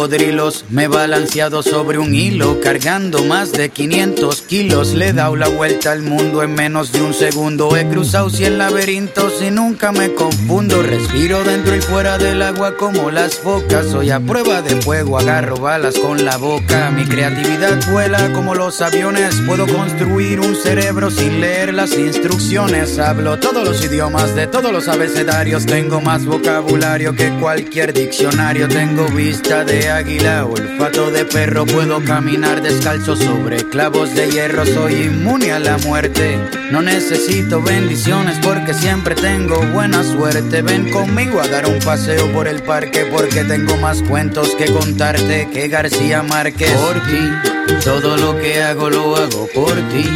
[0.00, 4.94] Cocodrilos, me he balanceado sobre un hilo, cargando más de 500 kilos.
[4.94, 7.76] Le he dado la vuelta al mundo en menos de un segundo.
[7.76, 10.82] He cruzado 100 laberintos y nunca me confundo.
[10.82, 13.88] Respiro dentro y fuera del agua como las focas.
[13.88, 16.90] Soy a prueba de fuego, agarro balas con la boca.
[16.90, 19.34] Mi creatividad vuela como los aviones.
[19.46, 22.98] Puedo construir un cerebro sin leer las instrucciones.
[22.98, 25.66] Hablo todos los idiomas de todos los abecedarios.
[25.66, 28.66] Tengo más vocabulario que cualquier diccionario.
[28.66, 31.66] Tengo vista de águila, olfato de perro.
[31.66, 34.64] Puedo caminar descalzo sobre clavos de hierro.
[34.64, 36.38] Soy inmune a la muerte.
[36.70, 40.62] No necesito bendiciones porque siempre tengo buena suerte.
[40.62, 45.48] Ven conmigo a dar un paseo por el parque porque tengo más cuentos que contarte
[45.52, 46.70] que García Márquez.
[46.72, 50.06] Por ti, todo lo que hago lo hago por ti.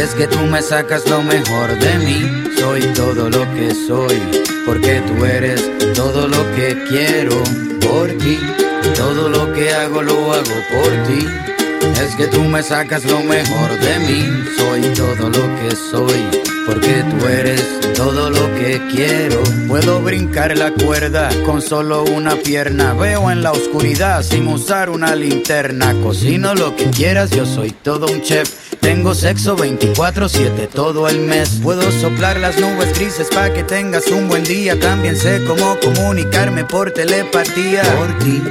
[0.00, 2.44] Es que tú me sacas lo mejor de mí.
[2.58, 4.20] Soy todo lo que soy,
[4.64, 5.62] porque tú eres
[5.94, 7.42] todo lo que quiero
[7.80, 8.38] por ti.
[8.96, 11.26] Todo lo que hago lo hago por ti.
[12.02, 14.44] Es que tú me sacas lo mejor de mí.
[14.56, 16.30] Soy todo lo que soy,
[16.66, 17.62] porque tú eres
[17.94, 19.42] todo lo que quiero.
[19.68, 22.94] Puedo brincar la cuerda con solo una pierna.
[22.94, 25.94] Veo en la oscuridad sin usar una linterna.
[26.02, 28.50] Cocino lo que quieras, yo soy todo un chef.
[28.80, 31.60] Tengo sexo 24-7 todo el mes.
[31.62, 34.78] Puedo soplar las nubes grises para que tengas un buen día.
[34.78, 37.82] También sé cómo comunicarme por telepatía.
[37.96, 38.42] Por ti.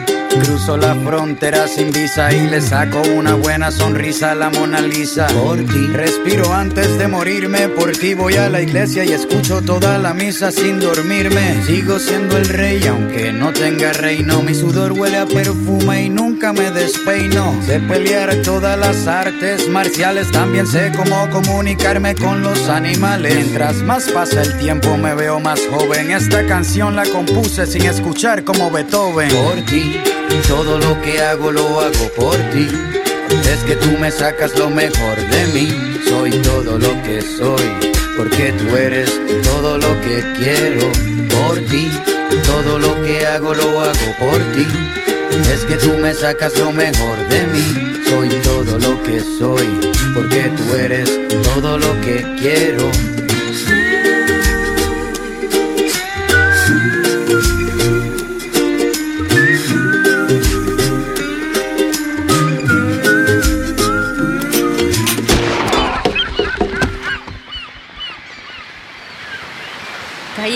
[0.41, 5.27] Cruzo la frontera sin visa y le saco una buena sonrisa a la Mona Lisa.
[5.27, 5.87] Por ti.
[5.93, 7.69] Respiro antes de morirme.
[7.69, 11.63] Por voy a la iglesia y escucho toda la misa sin dormirme.
[11.63, 14.41] Sigo siendo el rey aunque no tenga reino.
[14.41, 17.55] Mi sudor huele a perfume y nunca me despeino.
[17.65, 20.29] Sé pelear todas las artes marciales.
[20.31, 23.35] También sé cómo comunicarme con los animales.
[23.35, 26.11] Mientras más pasa el tiempo me veo más joven.
[26.11, 29.29] Esta canción la compuse sin escuchar como Beethoven.
[29.29, 29.95] Por ti.
[30.49, 33.02] Todo lo que hago lo hago por ti.
[33.41, 35.67] Es que tú me sacas lo mejor de mí.
[36.07, 37.63] Soy todo lo que soy,
[38.17, 39.11] porque tú eres
[39.43, 40.91] todo lo que quiero
[41.29, 41.89] por ti.
[42.45, 44.67] Todo lo que hago lo hago por ti.
[45.51, 48.03] Es que tú me sacas lo mejor de mí.
[48.09, 49.67] Soy todo lo que soy,
[50.13, 51.09] porque tú eres
[51.43, 52.89] todo lo que quiero.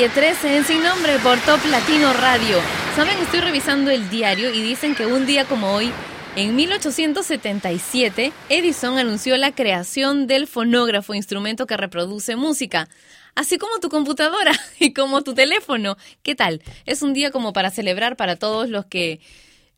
[0.07, 2.59] Calle 13 en Sin Nombre por Top Latino Radio.
[2.95, 5.91] Saben, estoy revisando el diario y dicen que un día como hoy,
[6.35, 12.87] en 1877, Edison anunció la creación del fonógrafo, instrumento que reproduce música.
[13.35, 15.97] Así como tu computadora y como tu teléfono.
[16.23, 16.61] ¿Qué tal?
[16.85, 19.19] Es un día como para celebrar para todos los que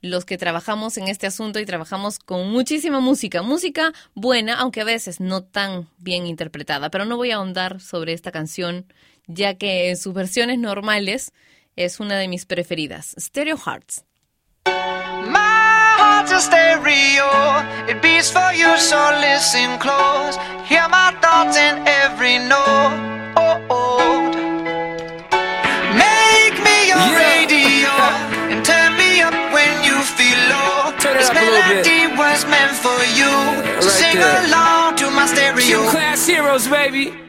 [0.01, 4.85] los que trabajamos en este asunto y trabajamos con muchísima música, música buena, aunque a
[4.85, 8.85] veces no tan bien interpretada, pero no voy a ahondar sobre esta canción,
[9.27, 11.31] ya que en sus versiones normales
[11.75, 14.03] es una de mis preferidas, Stereo Hearts.
[14.65, 20.37] My heart's a stereo, it beats for you, so listen close.
[20.65, 23.33] Hear my thoughts in every note.
[23.35, 23.88] Oh, oh.
[32.45, 33.31] Melody meant for you,
[33.81, 34.45] so right sing there.
[34.47, 35.83] along to my stereo.
[35.83, 37.28] Two class heroes, baby.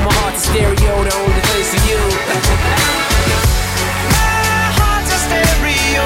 [0.03, 2.01] my heart's a stereo, the only place for you.
[4.09, 6.05] My heart's a stereo.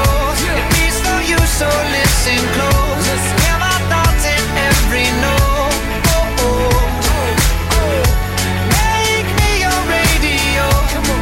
[0.59, 3.07] It beats for you, so listen close.
[3.43, 5.79] Hear my thoughts in every note.
[6.11, 6.75] Oh, oh.
[8.75, 10.65] Make me your radio.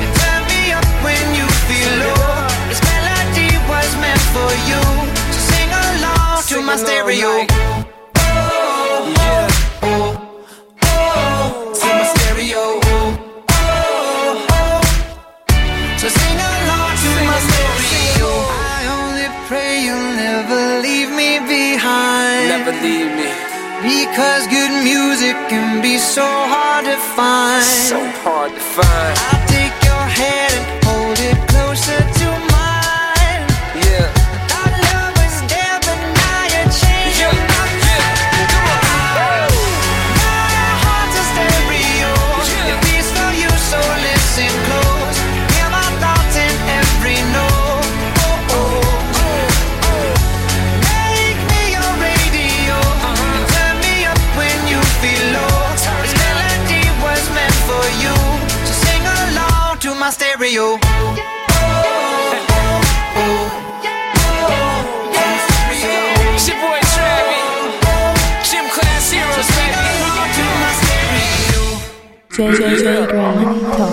[0.01, 2.49] And turn me up when you feel low.
[2.69, 4.81] This melody was meant for you.
[5.35, 7.45] So sing along to my stereo.
[7.45, 7.62] Oh,
[22.81, 23.29] leave me.
[23.83, 27.63] Because good music can be so hard to find.
[27.63, 29.17] So hard to find.
[29.29, 30.82] I'll take your hand
[72.35, 73.92] J J J Grammy trò chơi.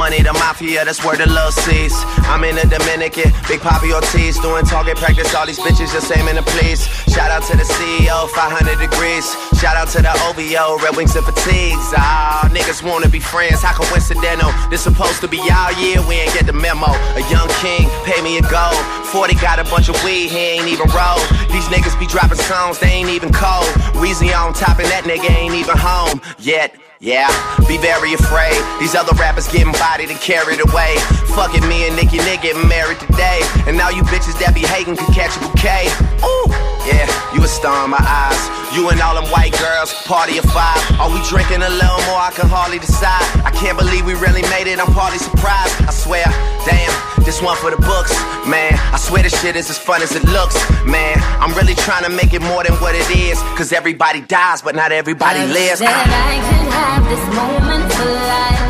[0.00, 1.92] Money, the mafia, that's where the love sees.
[2.32, 5.28] I'm in the Dominican, Big Poppy Ortiz, doing target practice.
[5.36, 6.88] All these bitches just aiming to please.
[7.12, 9.28] Shout out to the CEO, 500 degrees.
[9.60, 11.92] Shout out to the OVO, Red Wings and Fatigues.
[12.00, 14.48] Ah, niggas wanna be friends, how coincidental?
[14.72, 16.96] This supposed to be our year, we ain't get the memo.
[17.20, 18.80] A young king, pay me a gold.
[19.12, 21.20] 40 got a bunch of weed, he ain't even roll.
[21.52, 23.68] These niggas be dropping songs, they ain't even cold.
[24.00, 26.72] Weezy on top, and that nigga ain't even home yet.
[27.02, 27.32] Yeah,
[27.66, 28.60] be very afraid.
[28.78, 30.96] These other rappers getting bodied and carried away.
[31.32, 33.40] Fucking me and Nicki Nick getting married today.
[33.66, 35.88] And now you bitches that be hating can catch a bouquet.
[36.20, 38.40] Ooh, yeah, you a star in my eyes.
[38.74, 40.78] You and all them white girls, party of five.
[41.00, 42.22] Are we drinking a little more?
[42.22, 43.26] I can hardly decide.
[43.44, 44.78] I can't believe we really made it.
[44.78, 45.74] I'm partly surprised.
[45.82, 46.24] I swear,
[46.64, 46.92] damn,
[47.24, 48.14] this one for the books,
[48.46, 48.78] man.
[48.94, 50.54] I swear this shit is as fun as it looks,
[50.86, 51.18] man.
[51.42, 53.42] I'm really trying to make it more than what it is.
[53.58, 55.80] Cause everybody dies, but not everybody lives.
[55.80, 56.30] That uh-huh.
[56.30, 58.62] I could have this moment for life.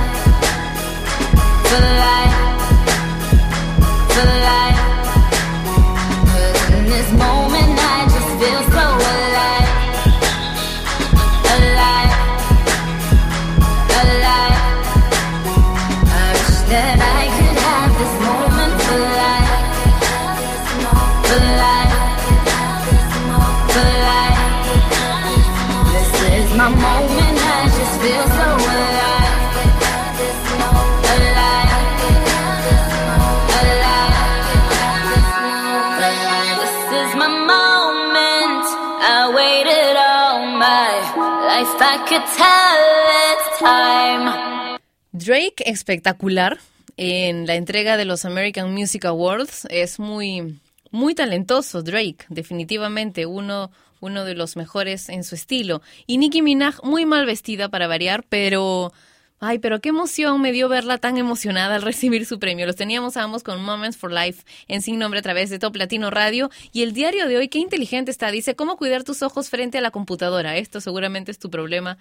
[1.69, 2.33] For life.
[4.17, 4.70] For life.
[45.13, 46.59] Drake, espectacular
[46.97, 49.69] en la entrega de los American Music Awards.
[49.71, 50.59] Es muy,
[50.91, 53.71] muy talentoso, Drake, definitivamente uno,
[54.01, 55.83] uno de los mejores en su estilo.
[56.09, 58.93] Y Nicki Minaj, muy mal vestida para variar, pero...
[59.43, 62.67] Ay, pero qué emoción me dio verla tan emocionada al recibir su premio.
[62.67, 66.11] Los teníamos ambos con Moments for Life en Sin Nombre a través de Top Latino
[66.11, 66.51] Radio.
[66.73, 69.81] Y el diario de hoy, qué inteligente está, dice, ¿cómo cuidar tus ojos frente a
[69.81, 70.59] la computadora?
[70.59, 71.97] Esto seguramente es tu problema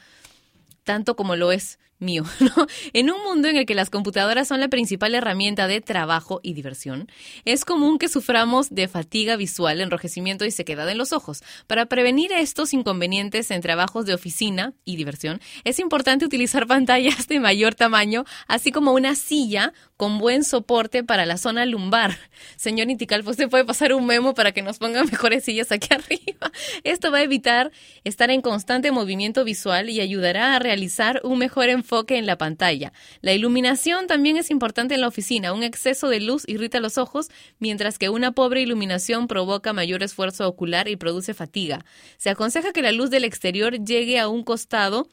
[0.90, 2.68] tanto como lo es mío, ¿no?
[2.94, 6.54] En un mundo en el que las computadoras son la principal herramienta de trabajo y
[6.54, 7.08] diversión,
[7.46, 11.44] es común que suframos de fatiga visual, enrojecimiento y sequedad en los ojos.
[11.68, 17.40] Para prevenir estos inconvenientes en trabajos de oficina y diversión, es importante utilizar pantallas de
[17.40, 22.18] mayor tamaño, así como una silla con buen soporte para la zona lumbar.
[22.56, 26.52] Señor Inticalpo, usted puede pasar un memo para que nos pongan mejores sillas aquí arriba.
[26.84, 27.72] Esto va a evitar
[28.06, 32.94] estar en constante movimiento visual y ayudará a realizar un mejor enfoque en la pantalla.
[33.22, 35.54] La iluminación también es importante en la oficina.
[35.54, 40.48] Un exceso de luz irrita los ojos, mientras que una pobre iluminación provoca mayor esfuerzo
[40.48, 41.84] ocular y produce fatiga.
[42.18, 45.08] Se aconseja que la luz del exterior llegue a un costado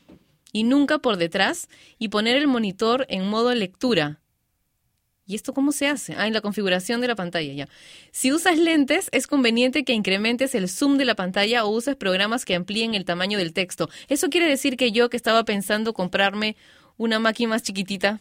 [0.53, 4.21] y nunca por detrás y poner el monitor en modo lectura.
[5.29, 6.15] ¿Y esto cómo se hace?
[6.17, 7.69] Ah, en la configuración de la pantalla ya.
[8.13, 12.45] Si usas lentes, es conveniente que incrementes el zoom de la pantalla o uses programas
[12.45, 13.91] que amplíen el tamaño del texto.
[14.09, 16.57] Eso quiere decir que yo que estaba pensando comprarme
[16.97, 18.21] una máquina más chiquitita,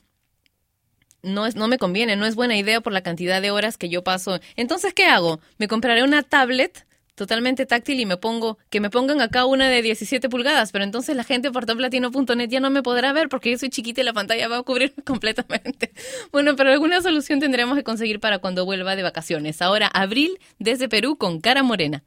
[1.22, 3.90] no, es, no me conviene, no es buena idea por la cantidad de horas que
[3.90, 4.40] yo paso.
[4.56, 5.40] Entonces, ¿qué hago?
[5.58, 6.86] Me compraré una tablet
[7.16, 11.16] totalmente táctil y me pongo, que me pongan acá una de 17 pulgadas, pero entonces
[11.16, 14.14] la gente por toplatino.net ya no me podrá ver porque yo soy chiquita y la
[14.14, 15.92] pantalla va a cubrirme completamente.
[16.32, 19.62] Bueno, pero alguna solución tendremos que conseguir para cuando vuelva de vacaciones.
[19.62, 22.04] Ahora, Abril desde Perú con cara morena.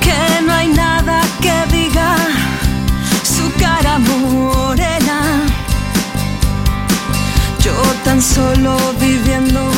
[0.00, 2.16] Que no hay nada que diga
[3.22, 5.18] su cara morena?
[7.62, 7.74] Yo
[8.04, 9.70] tan solo viviendo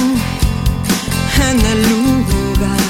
[1.49, 2.85] en el lugar,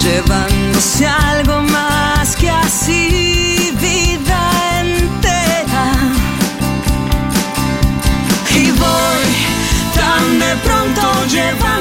[0.00, 4.40] llevándose algo más que así vida
[4.80, 5.86] entera.
[8.54, 9.28] Y voy
[9.96, 11.71] tan de pronto llevando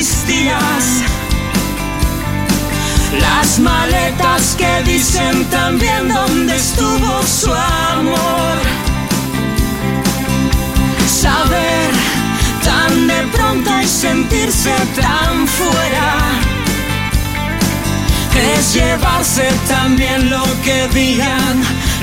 [0.00, 0.84] mis días.
[3.20, 7.52] Las maletas que dicen también dónde estuvo su
[7.98, 8.56] amor.
[11.24, 11.90] Saber
[12.64, 16.10] tan de pronto y sentirse tan fuera.
[18.54, 21.56] Es llevarse también lo que digan,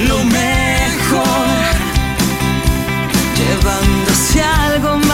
[0.10, 1.48] lo mejor.
[3.40, 5.07] Llevándose algo más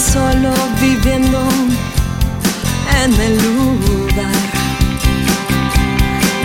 [0.00, 0.50] solo
[0.80, 1.38] viviendo
[3.04, 4.40] en el lugar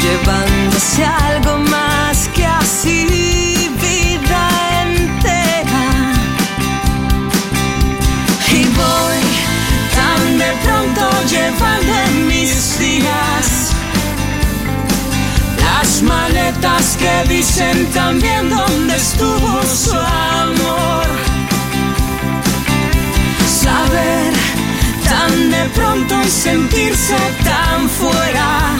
[0.01, 4.43] llevándose algo más que así vida
[4.83, 5.87] entera.
[8.51, 9.21] Y voy
[9.95, 11.93] tan de pronto llevando
[12.27, 13.71] mis días
[15.63, 19.34] las maletas que dicen también dónde estuvo
[26.29, 28.75] sentirse tan fuera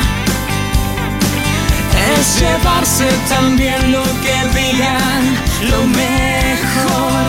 [2.13, 5.23] es llevarse también lo que digan,
[5.71, 7.25] lo mejor.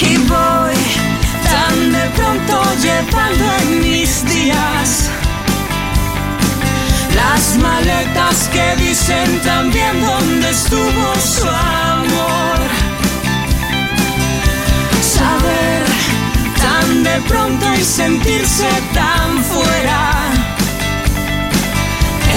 [0.00, 0.80] Y voy
[1.50, 5.10] tan de pronto llevando en mis días
[7.14, 12.58] las maletas que dicen también dónde estuvo su amor.
[15.00, 15.93] Saber
[17.14, 20.10] de pronto y sentirse tan fuera.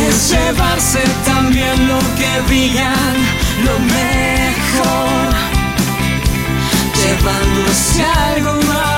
[0.07, 3.15] Es llevarse también lo que digan,
[3.65, 5.33] lo mejor,
[6.95, 8.96] llevándose algo más.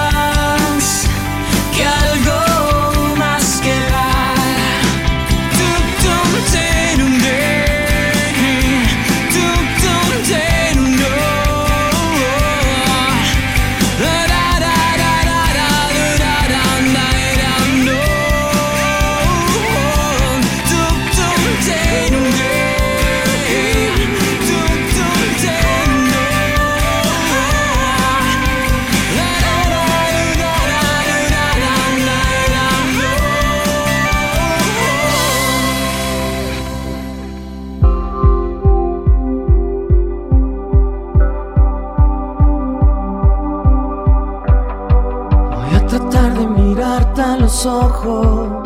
[47.66, 48.59] ojos.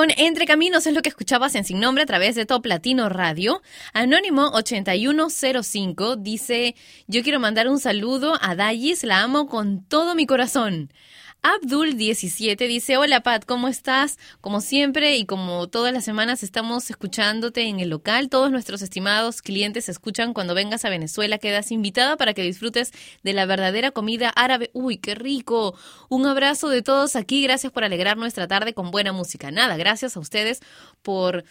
[0.00, 3.10] con Entre Caminos, es lo que escuchabas en Sin Nombre a través de Top Latino
[3.10, 3.60] Radio.
[3.92, 6.74] Anónimo 8105 dice,
[7.06, 10.90] yo quiero mandar un saludo a Dallis, la amo con todo mi corazón.
[11.50, 14.18] Abdul17 dice, hola Pat, ¿cómo estás?
[14.40, 18.28] Como siempre y como todas las semanas estamos escuchándote en el local.
[18.28, 21.38] Todos nuestros estimados clientes escuchan cuando vengas a Venezuela.
[21.38, 22.92] Quedas invitada para que disfrutes
[23.24, 24.70] de la verdadera comida árabe.
[24.74, 25.76] Uy, qué rico.
[26.08, 27.42] Un abrazo de todos aquí.
[27.42, 29.50] Gracias por alegrar nuestra tarde con buena música.
[29.50, 30.60] Nada, gracias a ustedes
[31.02, 31.44] por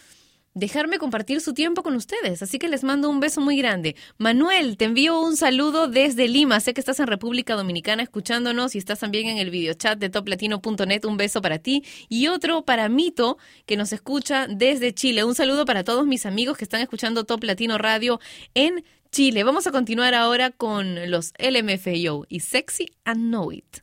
[0.54, 2.42] dejarme compartir su tiempo con ustedes.
[2.42, 3.96] Así que les mando un beso muy grande.
[4.18, 6.60] Manuel, te envío un saludo desde Lima.
[6.60, 11.06] Sé que estás en República Dominicana escuchándonos y estás también en el videochat de toplatino.net.
[11.06, 11.84] Un beso para ti.
[12.10, 15.24] Y otro para Mito, que nos escucha desde Chile.
[15.24, 18.20] Un saludo para todos mis amigos que están escuchando Top Latino Radio
[18.54, 19.44] en Chile.
[19.44, 23.80] Vamos a continuar ahora con los LMFAO y Sexy and Know It.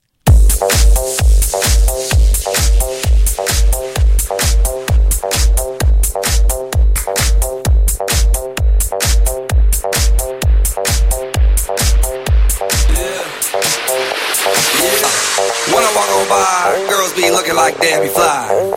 [14.76, 18.76] When I walk on by, girls be looking like Debbie Fly.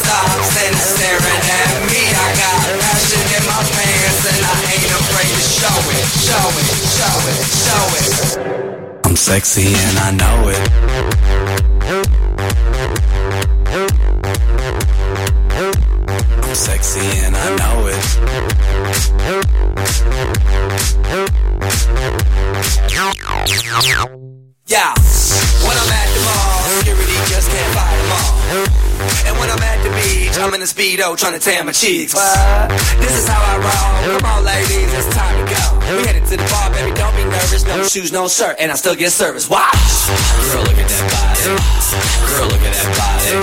[0.01, 2.01] stops and is staring at me.
[2.09, 6.67] I got passion in my pants and I ain't afraid to show it, show it,
[6.97, 8.09] show it, show it.
[9.05, 10.61] I'm sexy and I know it.
[16.43, 17.99] I'm sexy and I know it.
[30.61, 32.13] In a speedo trying to tan my cheeks.
[32.13, 32.69] What?
[33.01, 34.19] This is how I roll.
[34.19, 35.97] Come on, ladies, it's time to go.
[35.97, 37.65] We headed to the bar, baby, don't be nervous.
[37.65, 39.49] No shoes, no shirt, and I still get service.
[39.49, 39.73] Watch.
[40.53, 41.57] Girl, look at that body.
[42.29, 43.41] Girl, look at that body.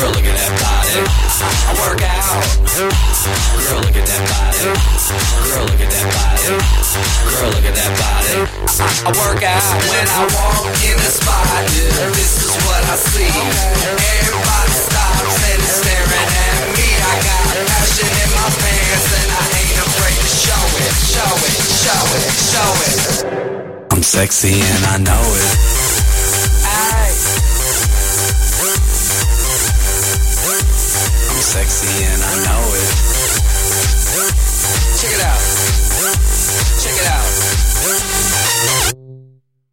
[0.00, 1.04] Girl, look at that body.
[1.44, 2.40] I work out.
[2.72, 4.64] Girl, look at that body.
[5.44, 6.56] Girl, look at that body.
[7.36, 8.48] Girl, look at that body.
[8.80, 11.68] I, work out when I walk in the spot.
[12.16, 13.28] This is what I see.
[13.28, 14.89] Everybody
[24.20, 25.48] sexy and I know it.
[26.66, 27.08] Ay.
[31.30, 32.90] I'm sexy and I know it.
[35.00, 35.42] Check it out.
[36.82, 37.28] Check it out.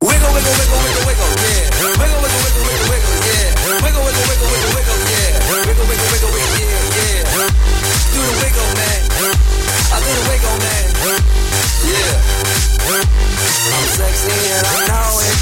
[0.06, 1.66] Wiggle, wiggle, wiggle, wiggle, wiggle, yeah.
[1.82, 2.27] Wiggle, wiggle,
[11.88, 12.20] Yeah.
[12.88, 15.38] I'm sexy and I know it.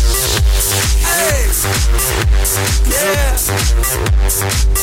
[1.02, 1.50] Hey.
[2.86, 3.34] Yeah.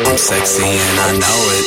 [0.06, 1.66] I'm sexy and I know it.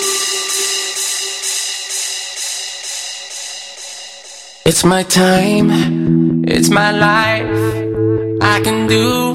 [4.65, 8.41] It's my time, it's my life.
[8.41, 9.33] I can do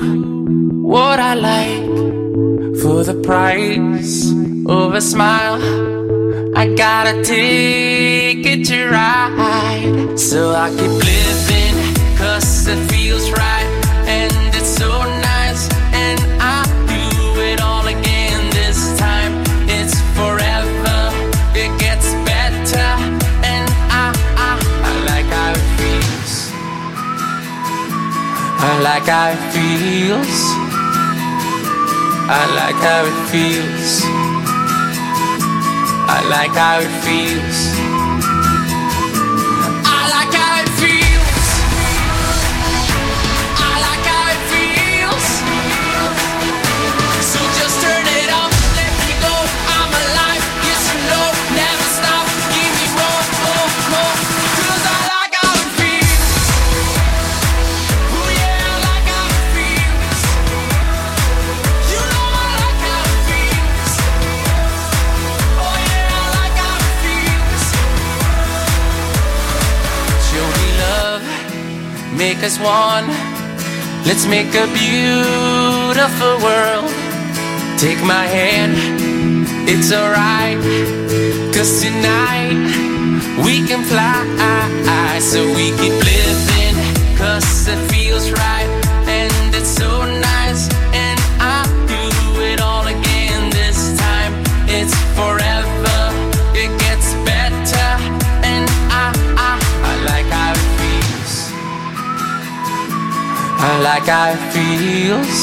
[0.82, 2.17] what I like
[2.82, 4.30] for the price
[4.66, 5.58] of a smile.
[6.56, 11.76] I got a ticket to ride, so I keep living,
[12.16, 13.68] cause it feels right,
[14.06, 14.90] and it's so
[15.32, 19.32] nice, and I do it all again this time.
[19.68, 21.00] It's forever,
[21.54, 22.90] it gets better,
[23.52, 24.50] and I, I,
[24.88, 26.50] I like how it feels.
[28.60, 30.57] I like how it feels.
[32.30, 34.02] I like how it feels.
[36.10, 37.87] I like how it feels.
[72.18, 73.06] Make us one.
[74.04, 76.90] Let's make a beautiful world.
[77.78, 78.74] Take my hand,
[79.68, 80.58] it's alright.
[81.54, 82.58] Cause tonight
[83.44, 84.24] we can fly.
[85.20, 86.76] So we keep living.
[87.16, 88.67] Cause it feels right.
[103.88, 105.40] Like how it feels.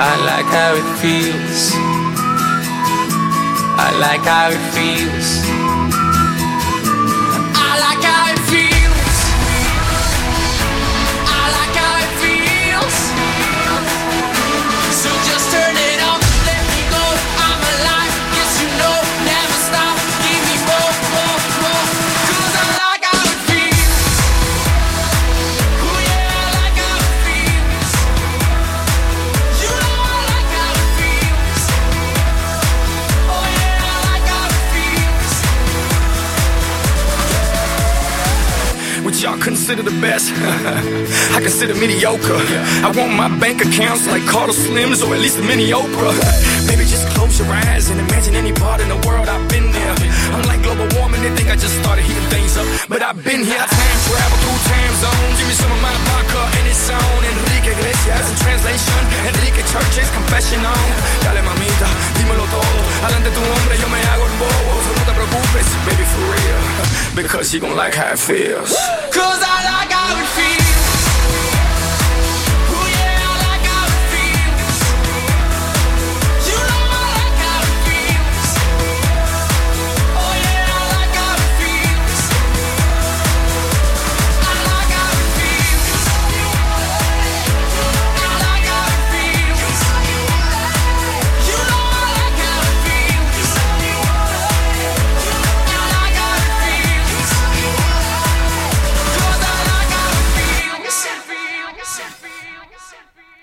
[0.00, 1.60] I like how it feels.
[3.86, 5.57] I like how it feels.
[39.68, 40.32] Consider the best?
[41.36, 42.40] I consider mediocre.
[42.80, 46.16] I want my bank accounts like Carlos Slims or at least a mini Oprah.
[46.64, 49.92] Baby, just close your eyes and imagine any part in the world I've been there.
[50.32, 52.64] I'm like global warming, they think I just started heating things up.
[52.88, 55.36] But I've been here, I time travel through time zones.
[55.36, 57.20] Give me some of my vodka and it's on.
[57.28, 59.00] Enrique Iglesias in translation.
[59.28, 60.88] Enrique Church's confession on.
[61.28, 62.78] Dale mamita, dímelo todo.
[63.04, 64.72] Adelante tu hombre, yo me hago el bobo.
[64.80, 66.60] So no te preocupes, baby, for real.
[67.20, 68.72] Because you gon' like how it feels.
[69.10, 70.47] Cause I like how it feels.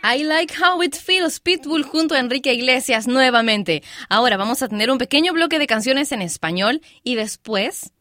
[0.07, 3.82] I like how it feels Pitbull junto a Enrique Iglesias nuevamente.
[4.07, 7.91] Ahora vamos a tener un pequeño bloque de canciones en español y después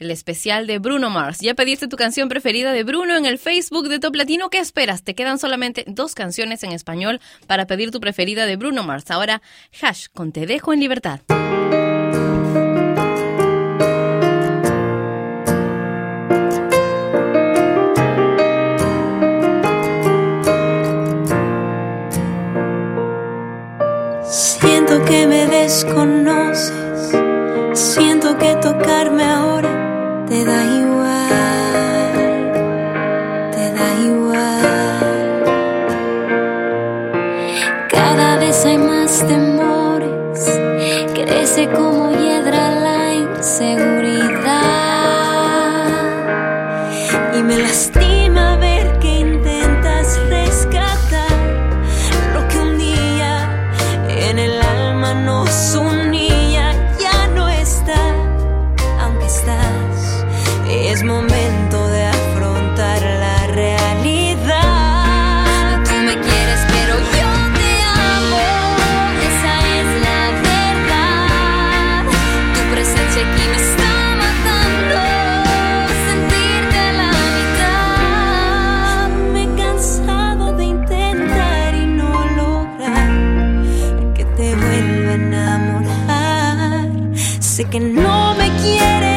[0.00, 1.38] el especial de Bruno Mars.
[1.38, 4.50] Ya pediste tu canción preferida de Bruno en el Facebook de Top Latino.
[4.50, 5.04] ¿Qué esperas?
[5.04, 9.08] Te quedan solamente dos canciones en español para pedir tu preferida de Bruno Mars.
[9.12, 9.40] Ahora,
[9.80, 11.20] Hash con Te dejo en libertad.
[24.30, 27.14] Siento que me desconoces,
[27.72, 30.87] siento que tocarme ahora te da igual,
[88.36, 89.07] me quieres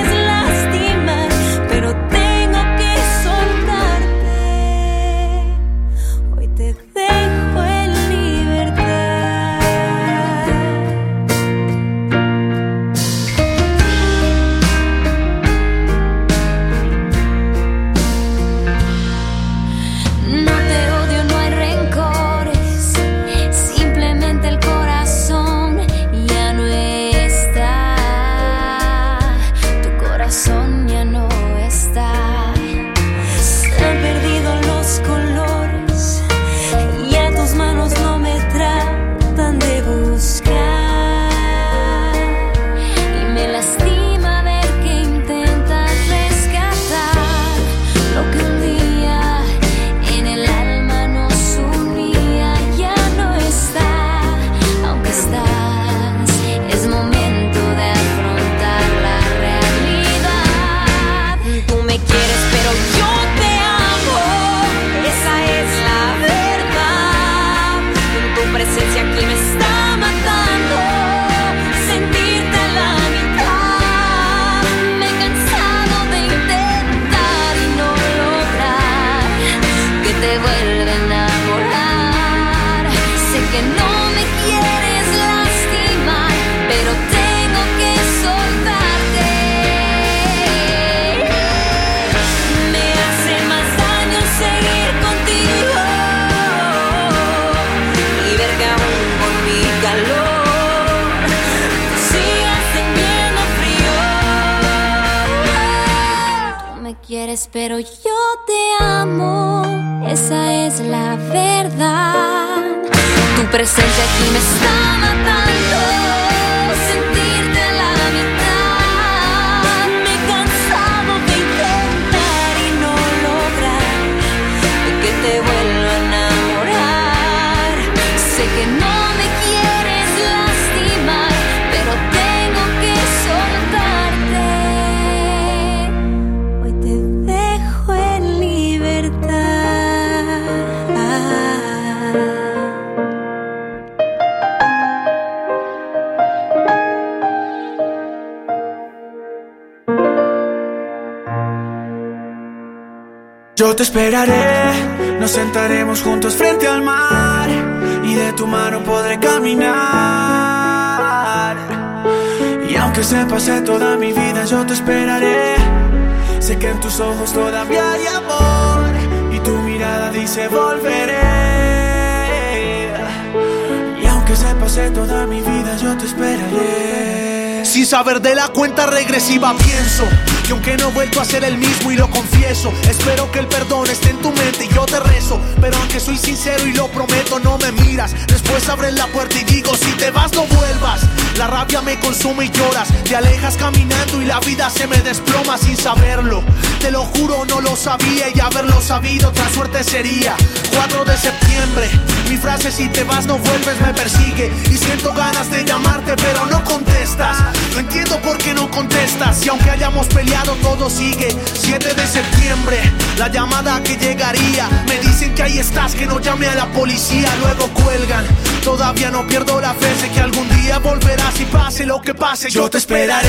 [178.62, 180.08] cuenta regresiva pienso.
[180.46, 183.48] Que aunque no he vuelto a ser el mismo y lo confieso Espero que el
[183.48, 185.42] perdón esté en tu mente y yo te rezo.
[185.60, 188.14] Pero aunque soy sincero y lo prometo no me miras.
[188.28, 191.02] Después abres la puerta y digo si te vas no vuelvas.
[191.40, 192.90] La rabia me consume y lloras.
[193.04, 196.44] Te alejas caminando y la vida se me desploma sin saberlo.
[196.82, 200.36] Te lo juro no lo sabía y haberlo sabido otra suerte sería.
[200.72, 201.90] 4 de septiembre
[202.32, 204.50] Mi frase si te vas no vuelves me persigue.
[204.72, 207.36] Y siento ganas de llamarte pero no contestas.
[207.74, 209.46] No entiendo por qué no contestas.
[209.46, 211.36] Y aunque hayamos peleado todo sigue.
[211.54, 212.80] 7 de septiembre
[213.18, 214.70] La llamada que llegaría.
[214.88, 217.28] Me dicen que ahí estás que no llame a la policía.
[217.42, 218.26] Luego cuelgan.
[218.64, 222.50] Todavía no pierdo la fe Sé que algún día volverás y pase lo que pase.
[222.50, 223.28] Yo te esperaré,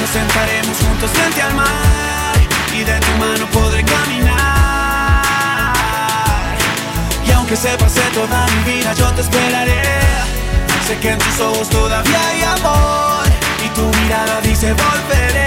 [0.00, 1.37] nos sentaremos juntos frente
[7.48, 9.80] Aunque se pase toda mi vida, yo te esperaré.
[10.86, 13.24] Sé que en tus ojos todavía hay amor
[13.64, 15.46] y tu mirada dice volveré.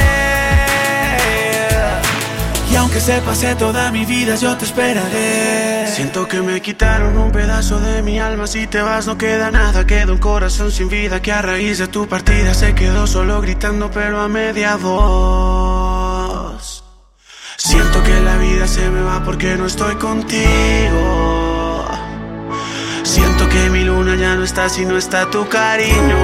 [2.72, 5.86] Y aunque se pase toda mi vida, yo te esperaré.
[5.94, 8.48] Siento que me quitaron un pedazo de mi alma.
[8.48, 9.86] Si te vas, no queda nada.
[9.86, 13.92] Queda un corazón sin vida que a raíz de tu partida se quedó solo gritando,
[13.92, 16.12] pero a media voz.
[17.58, 21.21] Siento que la vida se me va porque no estoy contigo.
[23.12, 26.18] Siento que mi luna ya no está si no está tu cariño.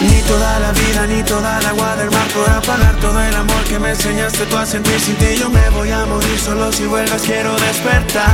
[0.00, 3.62] Ni toda la vida, ni toda el agua del mar podrá pagar todo el amor
[3.64, 5.36] que me enseñaste tú a sentir sin ti.
[5.38, 8.24] Yo me voy a morir solo si vuelvas, quiero despertar.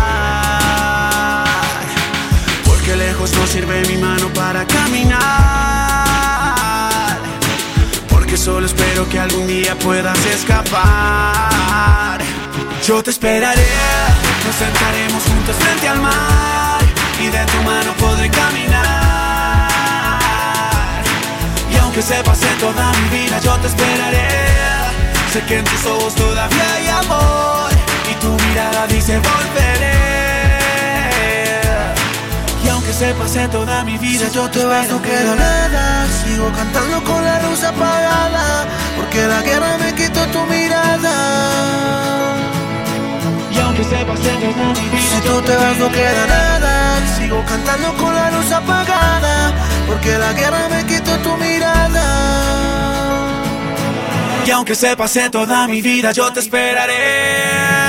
[2.66, 5.18] Porque lejos no sirve mi mano para caminar.
[8.08, 12.20] Porque solo espero que algún día puedas escapar.
[12.86, 13.66] Yo te esperaré,
[14.44, 16.80] nos sentaremos juntos frente al mar
[17.20, 19.68] y de tu mano podré caminar.
[21.70, 24.28] Y aunque se pase toda mi vida, yo te esperaré.
[25.32, 27.70] Sé que en tus ojos todavía hay amor
[28.10, 30.02] y tu mirada dice volveré.
[32.64, 36.06] Y aunque se pase toda mi vida, yo te vas, no queda nada.
[36.24, 38.64] Sigo cantando con la luz apagada
[38.96, 41.82] Porque la guerra me quitó tu mirada
[43.82, 44.14] Vida,
[45.10, 47.16] Si tú te vas no queda nada.
[47.18, 49.52] Sigo cantando con la luz apagada
[49.88, 52.06] Porque la guerra me quitó tu mirada.
[54.46, 57.81] Y aunque se pase toda mi vida, yo te esperaré.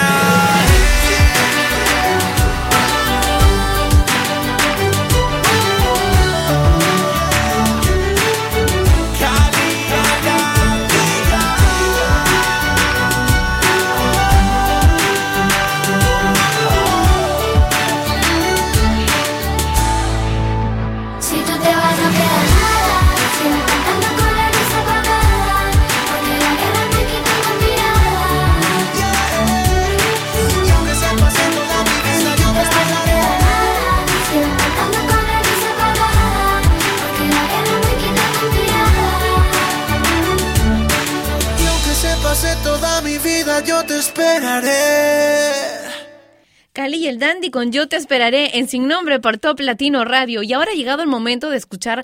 [46.73, 50.43] Cali y el Dandy con Yo te esperaré en Sin Nombre por Top Latino Radio.
[50.43, 52.03] Y ahora ha llegado el momento de escuchar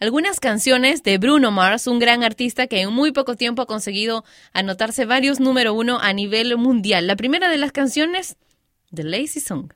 [0.00, 4.24] algunas canciones de Bruno Mars, un gran artista que en muy poco tiempo ha conseguido
[4.52, 7.06] anotarse varios número uno a nivel mundial.
[7.06, 8.36] La primera de las canciones,
[8.92, 9.72] The Lazy Song.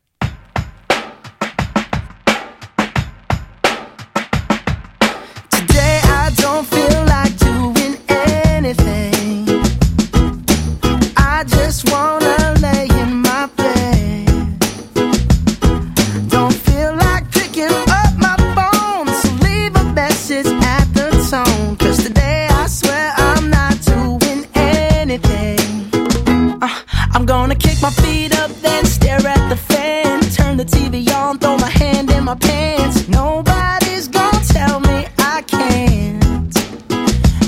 [27.83, 30.21] My feet up, then stare at the fan.
[30.31, 33.09] Turn the TV on, throw my hand in my pants.
[33.09, 36.55] Nobody's gonna tell me I can't.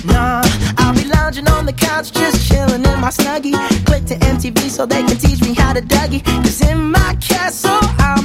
[0.05, 0.43] Nah,
[0.79, 3.55] I'll be lounging on the couch, just chilling in my snuggie.
[3.87, 6.25] Click to MTV so they can teach me how to Dougie.
[6.25, 8.24] Cause in my castle, I'm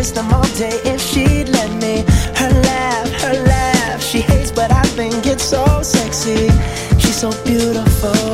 [0.00, 1.94] kiss them all day if she'd let me.
[2.40, 6.48] Her laugh, her laugh, she hates, but I think it's so sexy.
[7.00, 8.30] She's so beautiful,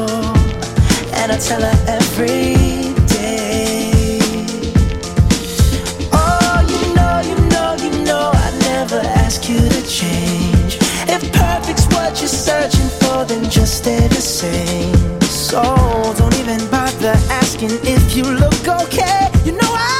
[1.18, 2.54] and I tell her every
[3.18, 4.20] day.
[6.12, 10.72] Oh, you know, you know, you know, I never ask you to change.
[11.14, 15.20] If perfect's what you're searching for, then just stay the same.
[15.22, 15.62] So
[16.18, 19.30] don't even bother asking if you look okay.
[19.44, 19.95] You know I.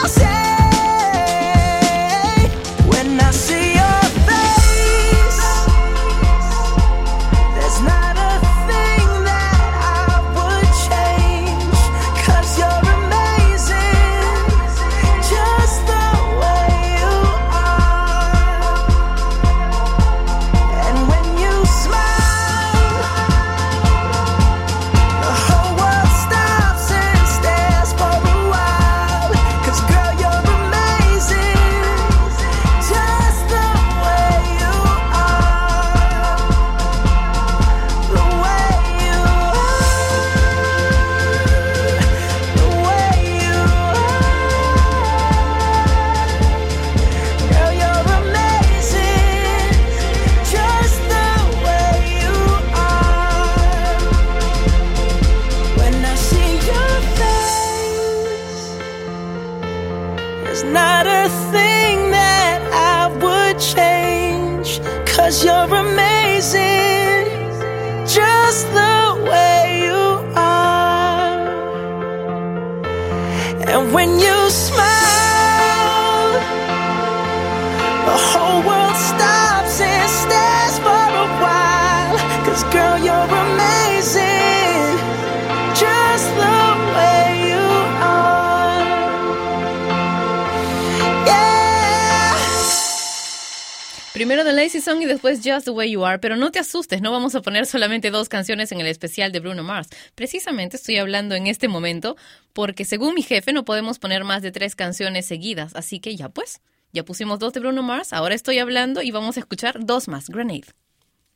[95.47, 98.28] Just the Way You Are, pero no te asustes, no vamos a poner solamente dos
[98.28, 99.89] canciones en el especial de Bruno Mars.
[100.16, 102.16] Precisamente estoy hablando en este momento
[102.52, 106.28] porque según mi jefe no podemos poner más de tres canciones seguidas, así que ya
[106.31, 106.60] pues,
[106.93, 110.28] ya pusimos dos de Bruno Mars, ahora estoy hablando y vamos a escuchar dos más,
[110.28, 110.66] Grenade.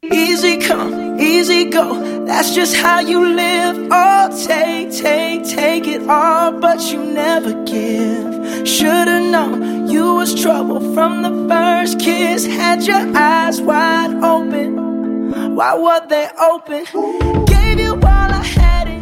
[0.03, 2.25] Easy come, easy go.
[2.25, 3.89] That's just how you live.
[3.93, 8.67] Oh, take, take, take it all, but you never give.
[8.67, 12.47] Should've known you was trouble from the first kiss.
[12.47, 15.55] Had your eyes wide open.
[15.55, 16.85] Why were they open?
[17.45, 19.00] Gave you all I had.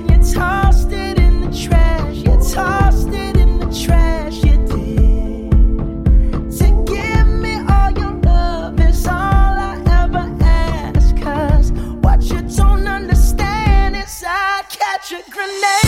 [15.11, 15.88] your grenade.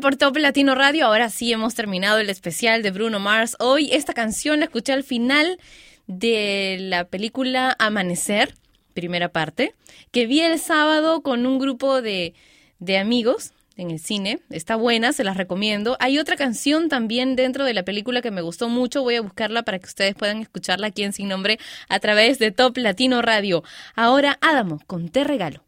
[0.00, 1.06] por Top Latino Radio.
[1.06, 3.56] Ahora sí hemos terminado el especial de Bruno Mars.
[3.60, 5.58] Hoy esta canción la escuché al final
[6.06, 8.54] de la película Amanecer,
[8.92, 9.74] primera parte,
[10.10, 12.34] que vi el sábado con un grupo de,
[12.78, 14.40] de amigos en el cine.
[14.50, 15.96] Está buena, se las recomiendo.
[15.98, 19.02] Hay otra canción también dentro de la película que me gustó mucho.
[19.02, 21.58] Voy a buscarla para que ustedes puedan escucharla aquí en Sin Nombre
[21.88, 23.62] a través de Top Latino Radio.
[23.94, 25.65] Ahora, Adamo, con Te Regalo.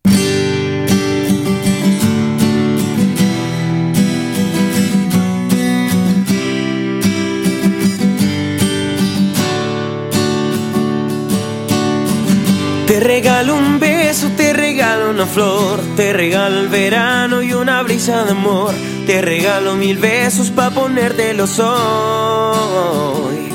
[12.99, 18.25] Te regalo un beso, te regalo una flor, te regalo el verano y una brisa
[18.25, 18.75] de amor,
[19.07, 23.51] te regalo mil besos pa' ponértelos hoy.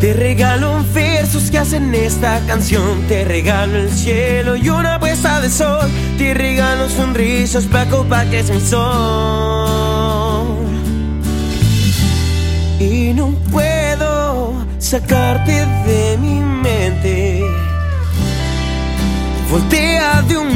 [0.00, 5.50] Te regalo versos que hacen esta canción, te regalo el cielo y una puesta de
[5.50, 7.86] sol, te regalo sonrisas pa'
[8.30, 8.84] que es mi sol.
[12.78, 16.53] Y no puedo sacarte de mi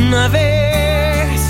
[0.09, 1.41] una vez.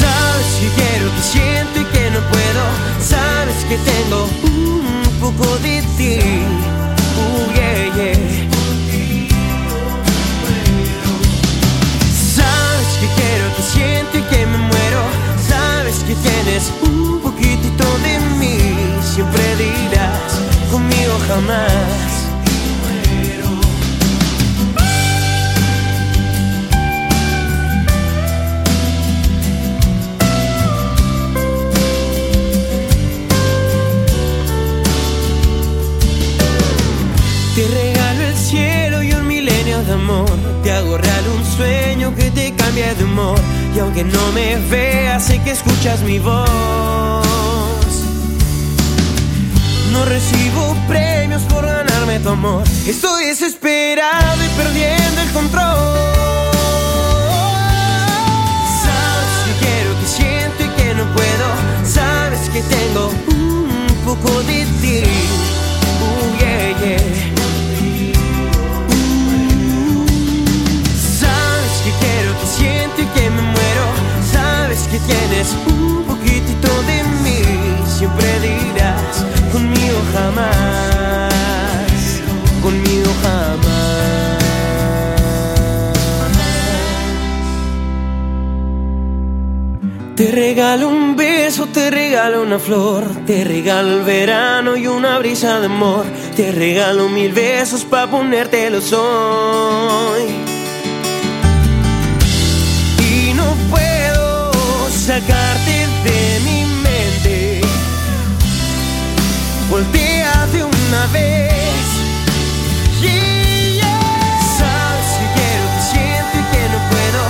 [0.00, 2.62] Sabes que quiero, que siento y que no puedo.
[3.00, 6.18] Sabes que tengo un poco de ti.
[7.16, 7.46] Uh.
[12.36, 15.02] Sabes que quiero, que siento y que me muero.
[15.48, 18.58] Sabes que tienes un poquitito de mí.
[19.14, 20.40] Siempre dirás
[20.72, 22.15] conmigo jamás.
[42.76, 46.46] Y aunque no me veas, sé que escuchas mi voz.
[49.92, 52.64] No recibo premios por ganarme tu amor.
[52.86, 55.62] Estoy desesperado y perdiendo el control.
[58.84, 61.46] Sabes que quiero, que siento y que no puedo.
[61.90, 65.02] Sabes que tengo un poco de ti.
[66.02, 67.25] Uh, yeah, yeah.
[74.96, 77.42] Que tienes un poquitito de mí.
[77.86, 81.32] Siempre dirás conmigo jamás.
[82.62, 83.76] Conmigo jamás.
[90.16, 95.60] Te regalo un beso, te regalo una flor, te regalo el verano y una brisa
[95.60, 100.45] de amor, te regalo mil besos pa' ponértelos hoy.
[105.06, 107.60] Sacarte de mi mente.
[109.70, 111.86] Voltea de una vez.
[113.00, 114.40] Yeah, yeah.
[114.58, 117.22] Sabes que quiero, que siento y que no puedo.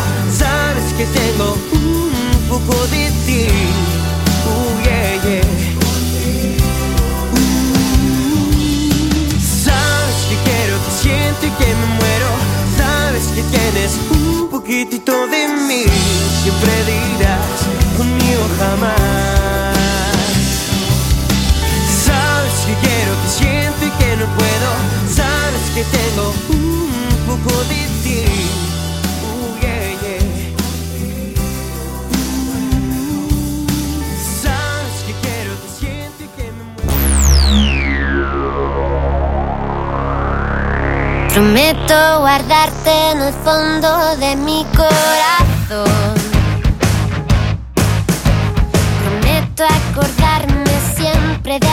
[0.42, 3.44] Sabes que tengo un poco de ti.
[4.48, 5.46] Uh, yeah, yeah.
[9.64, 12.30] Sabes que quiero, que siento y que me muero.
[12.78, 15.84] Sabes que tienes un poquitito de mí.
[16.42, 17.45] Siempre dirás
[18.58, 19.74] jamás.
[22.04, 24.70] Sabes que quiero, que siento y que no puedo.
[25.14, 28.24] Sabes que tengo un poco de ti.
[34.42, 36.64] Sabes que quiero, que siento y que me
[41.32, 46.15] Prometo guardarte en el fondo de mi corazón.
[49.64, 51.68] Acordarme siempre de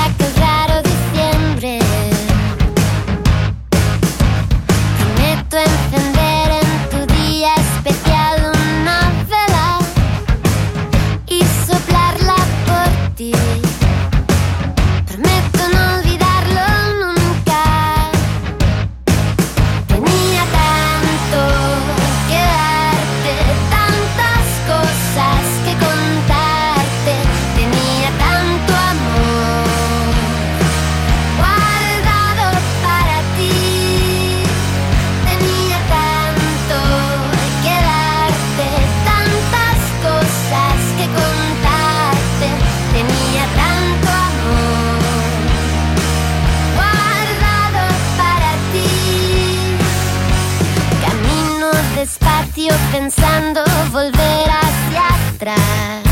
[52.91, 53.61] pensando
[53.91, 56.03] volver hacia atrás.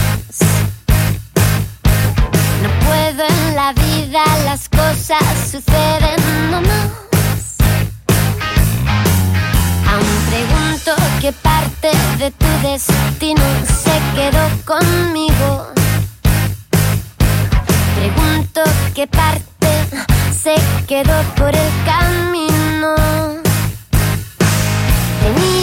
[2.64, 7.58] No puedo en la vida, las cosas suceden nomás.
[9.88, 13.44] Aún pregunto qué parte de tu destino
[13.84, 15.68] se quedó conmigo.
[17.96, 18.62] Pregunto
[18.96, 19.68] qué parte
[20.42, 20.56] se
[20.88, 22.96] quedó por el camino.
[25.22, 25.61] Tenía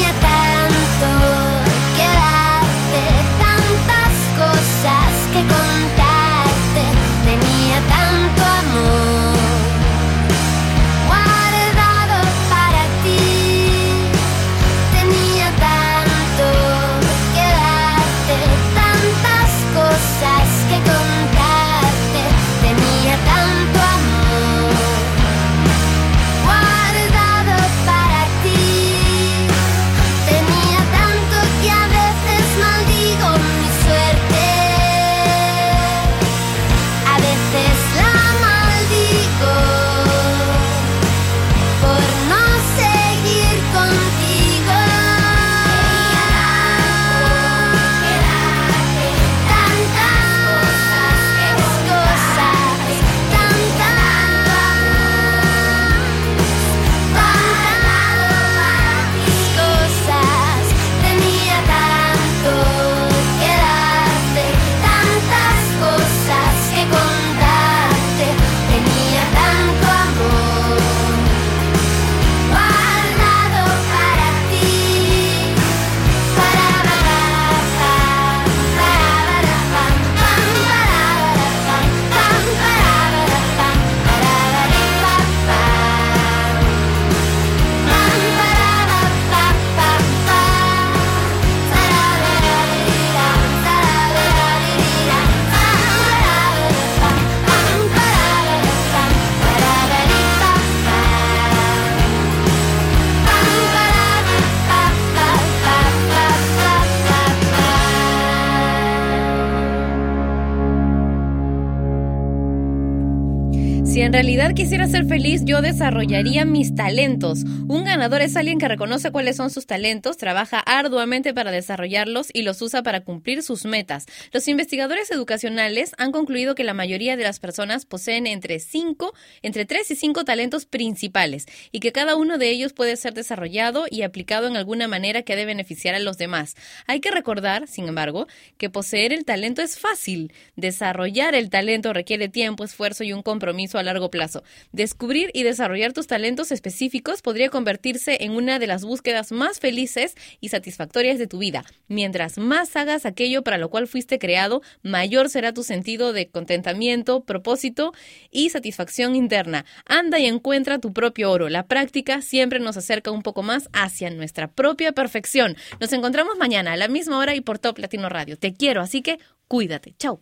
[114.09, 117.45] en realidad quisiera ser feliz, yo desarrollaría mis talentos.
[117.69, 122.43] Un ganador es alguien que reconoce cuáles son sus talentos, trabaja arduamente para desarrollarlos y
[122.43, 124.05] los usa para cumplir sus metas.
[124.31, 129.65] Los investigadores educacionales han concluido que la mayoría de las personas poseen entre cinco, entre
[129.65, 134.03] 3 y 5 talentos principales y que cada uno de ellos puede ser desarrollado y
[134.03, 136.57] aplicado en alguna manera que ha de beneficiar a los demás.
[136.87, 138.27] Hay que recordar, sin embargo,
[138.59, 140.35] que poseer el talento es fácil.
[140.57, 144.43] Desarrollar el talento requiere tiempo, esfuerzo y un compromiso a largo plazo.
[144.73, 150.15] Descubrir y desarrollar tus talentos específicos podría convertirse en una de las búsquedas más felices
[150.41, 151.65] y satisfactorias de tu vida.
[151.87, 157.25] Mientras más hagas aquello para lo cual fuiste creado, mayor será tu sentido de contentamiento,
[157.25, 157.93] propósito
[158.31, 159.65] y satisfacción interna.
[159.87, 161.49] Anda y encuentra tu propio oro.
[161.49, 165.57] La práctica siempre nos acerca un poco más hacia nuestra propia perfección.
[165.81, 168.37] Nos encontramos mañana a la misma hora y por Top Latino Radio.
[168.37, 169.95] Te quiero, así que cuídate.
[169.99, 170.21] Chau.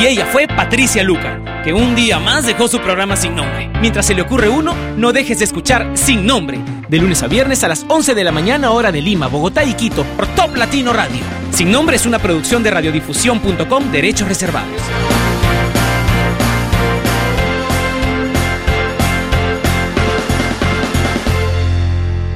[0.00, 3.70] Y ella fue Patricia Luca, que un día más dejó su programa sin nombre.
[3.80, 6.58] Mientras se le ocurre uno, no dejes de escuchar Sin Nombre,
[6.88, 9.74] de lunes a viernes a las 11 de la mañana hora de Lima, Bogotá y
[9.74, 11.20] Quito, por Top Latino Radio.
[11.50, 14.80] Sin Nombre es una producción de radiodifusión.com, derechos reservados.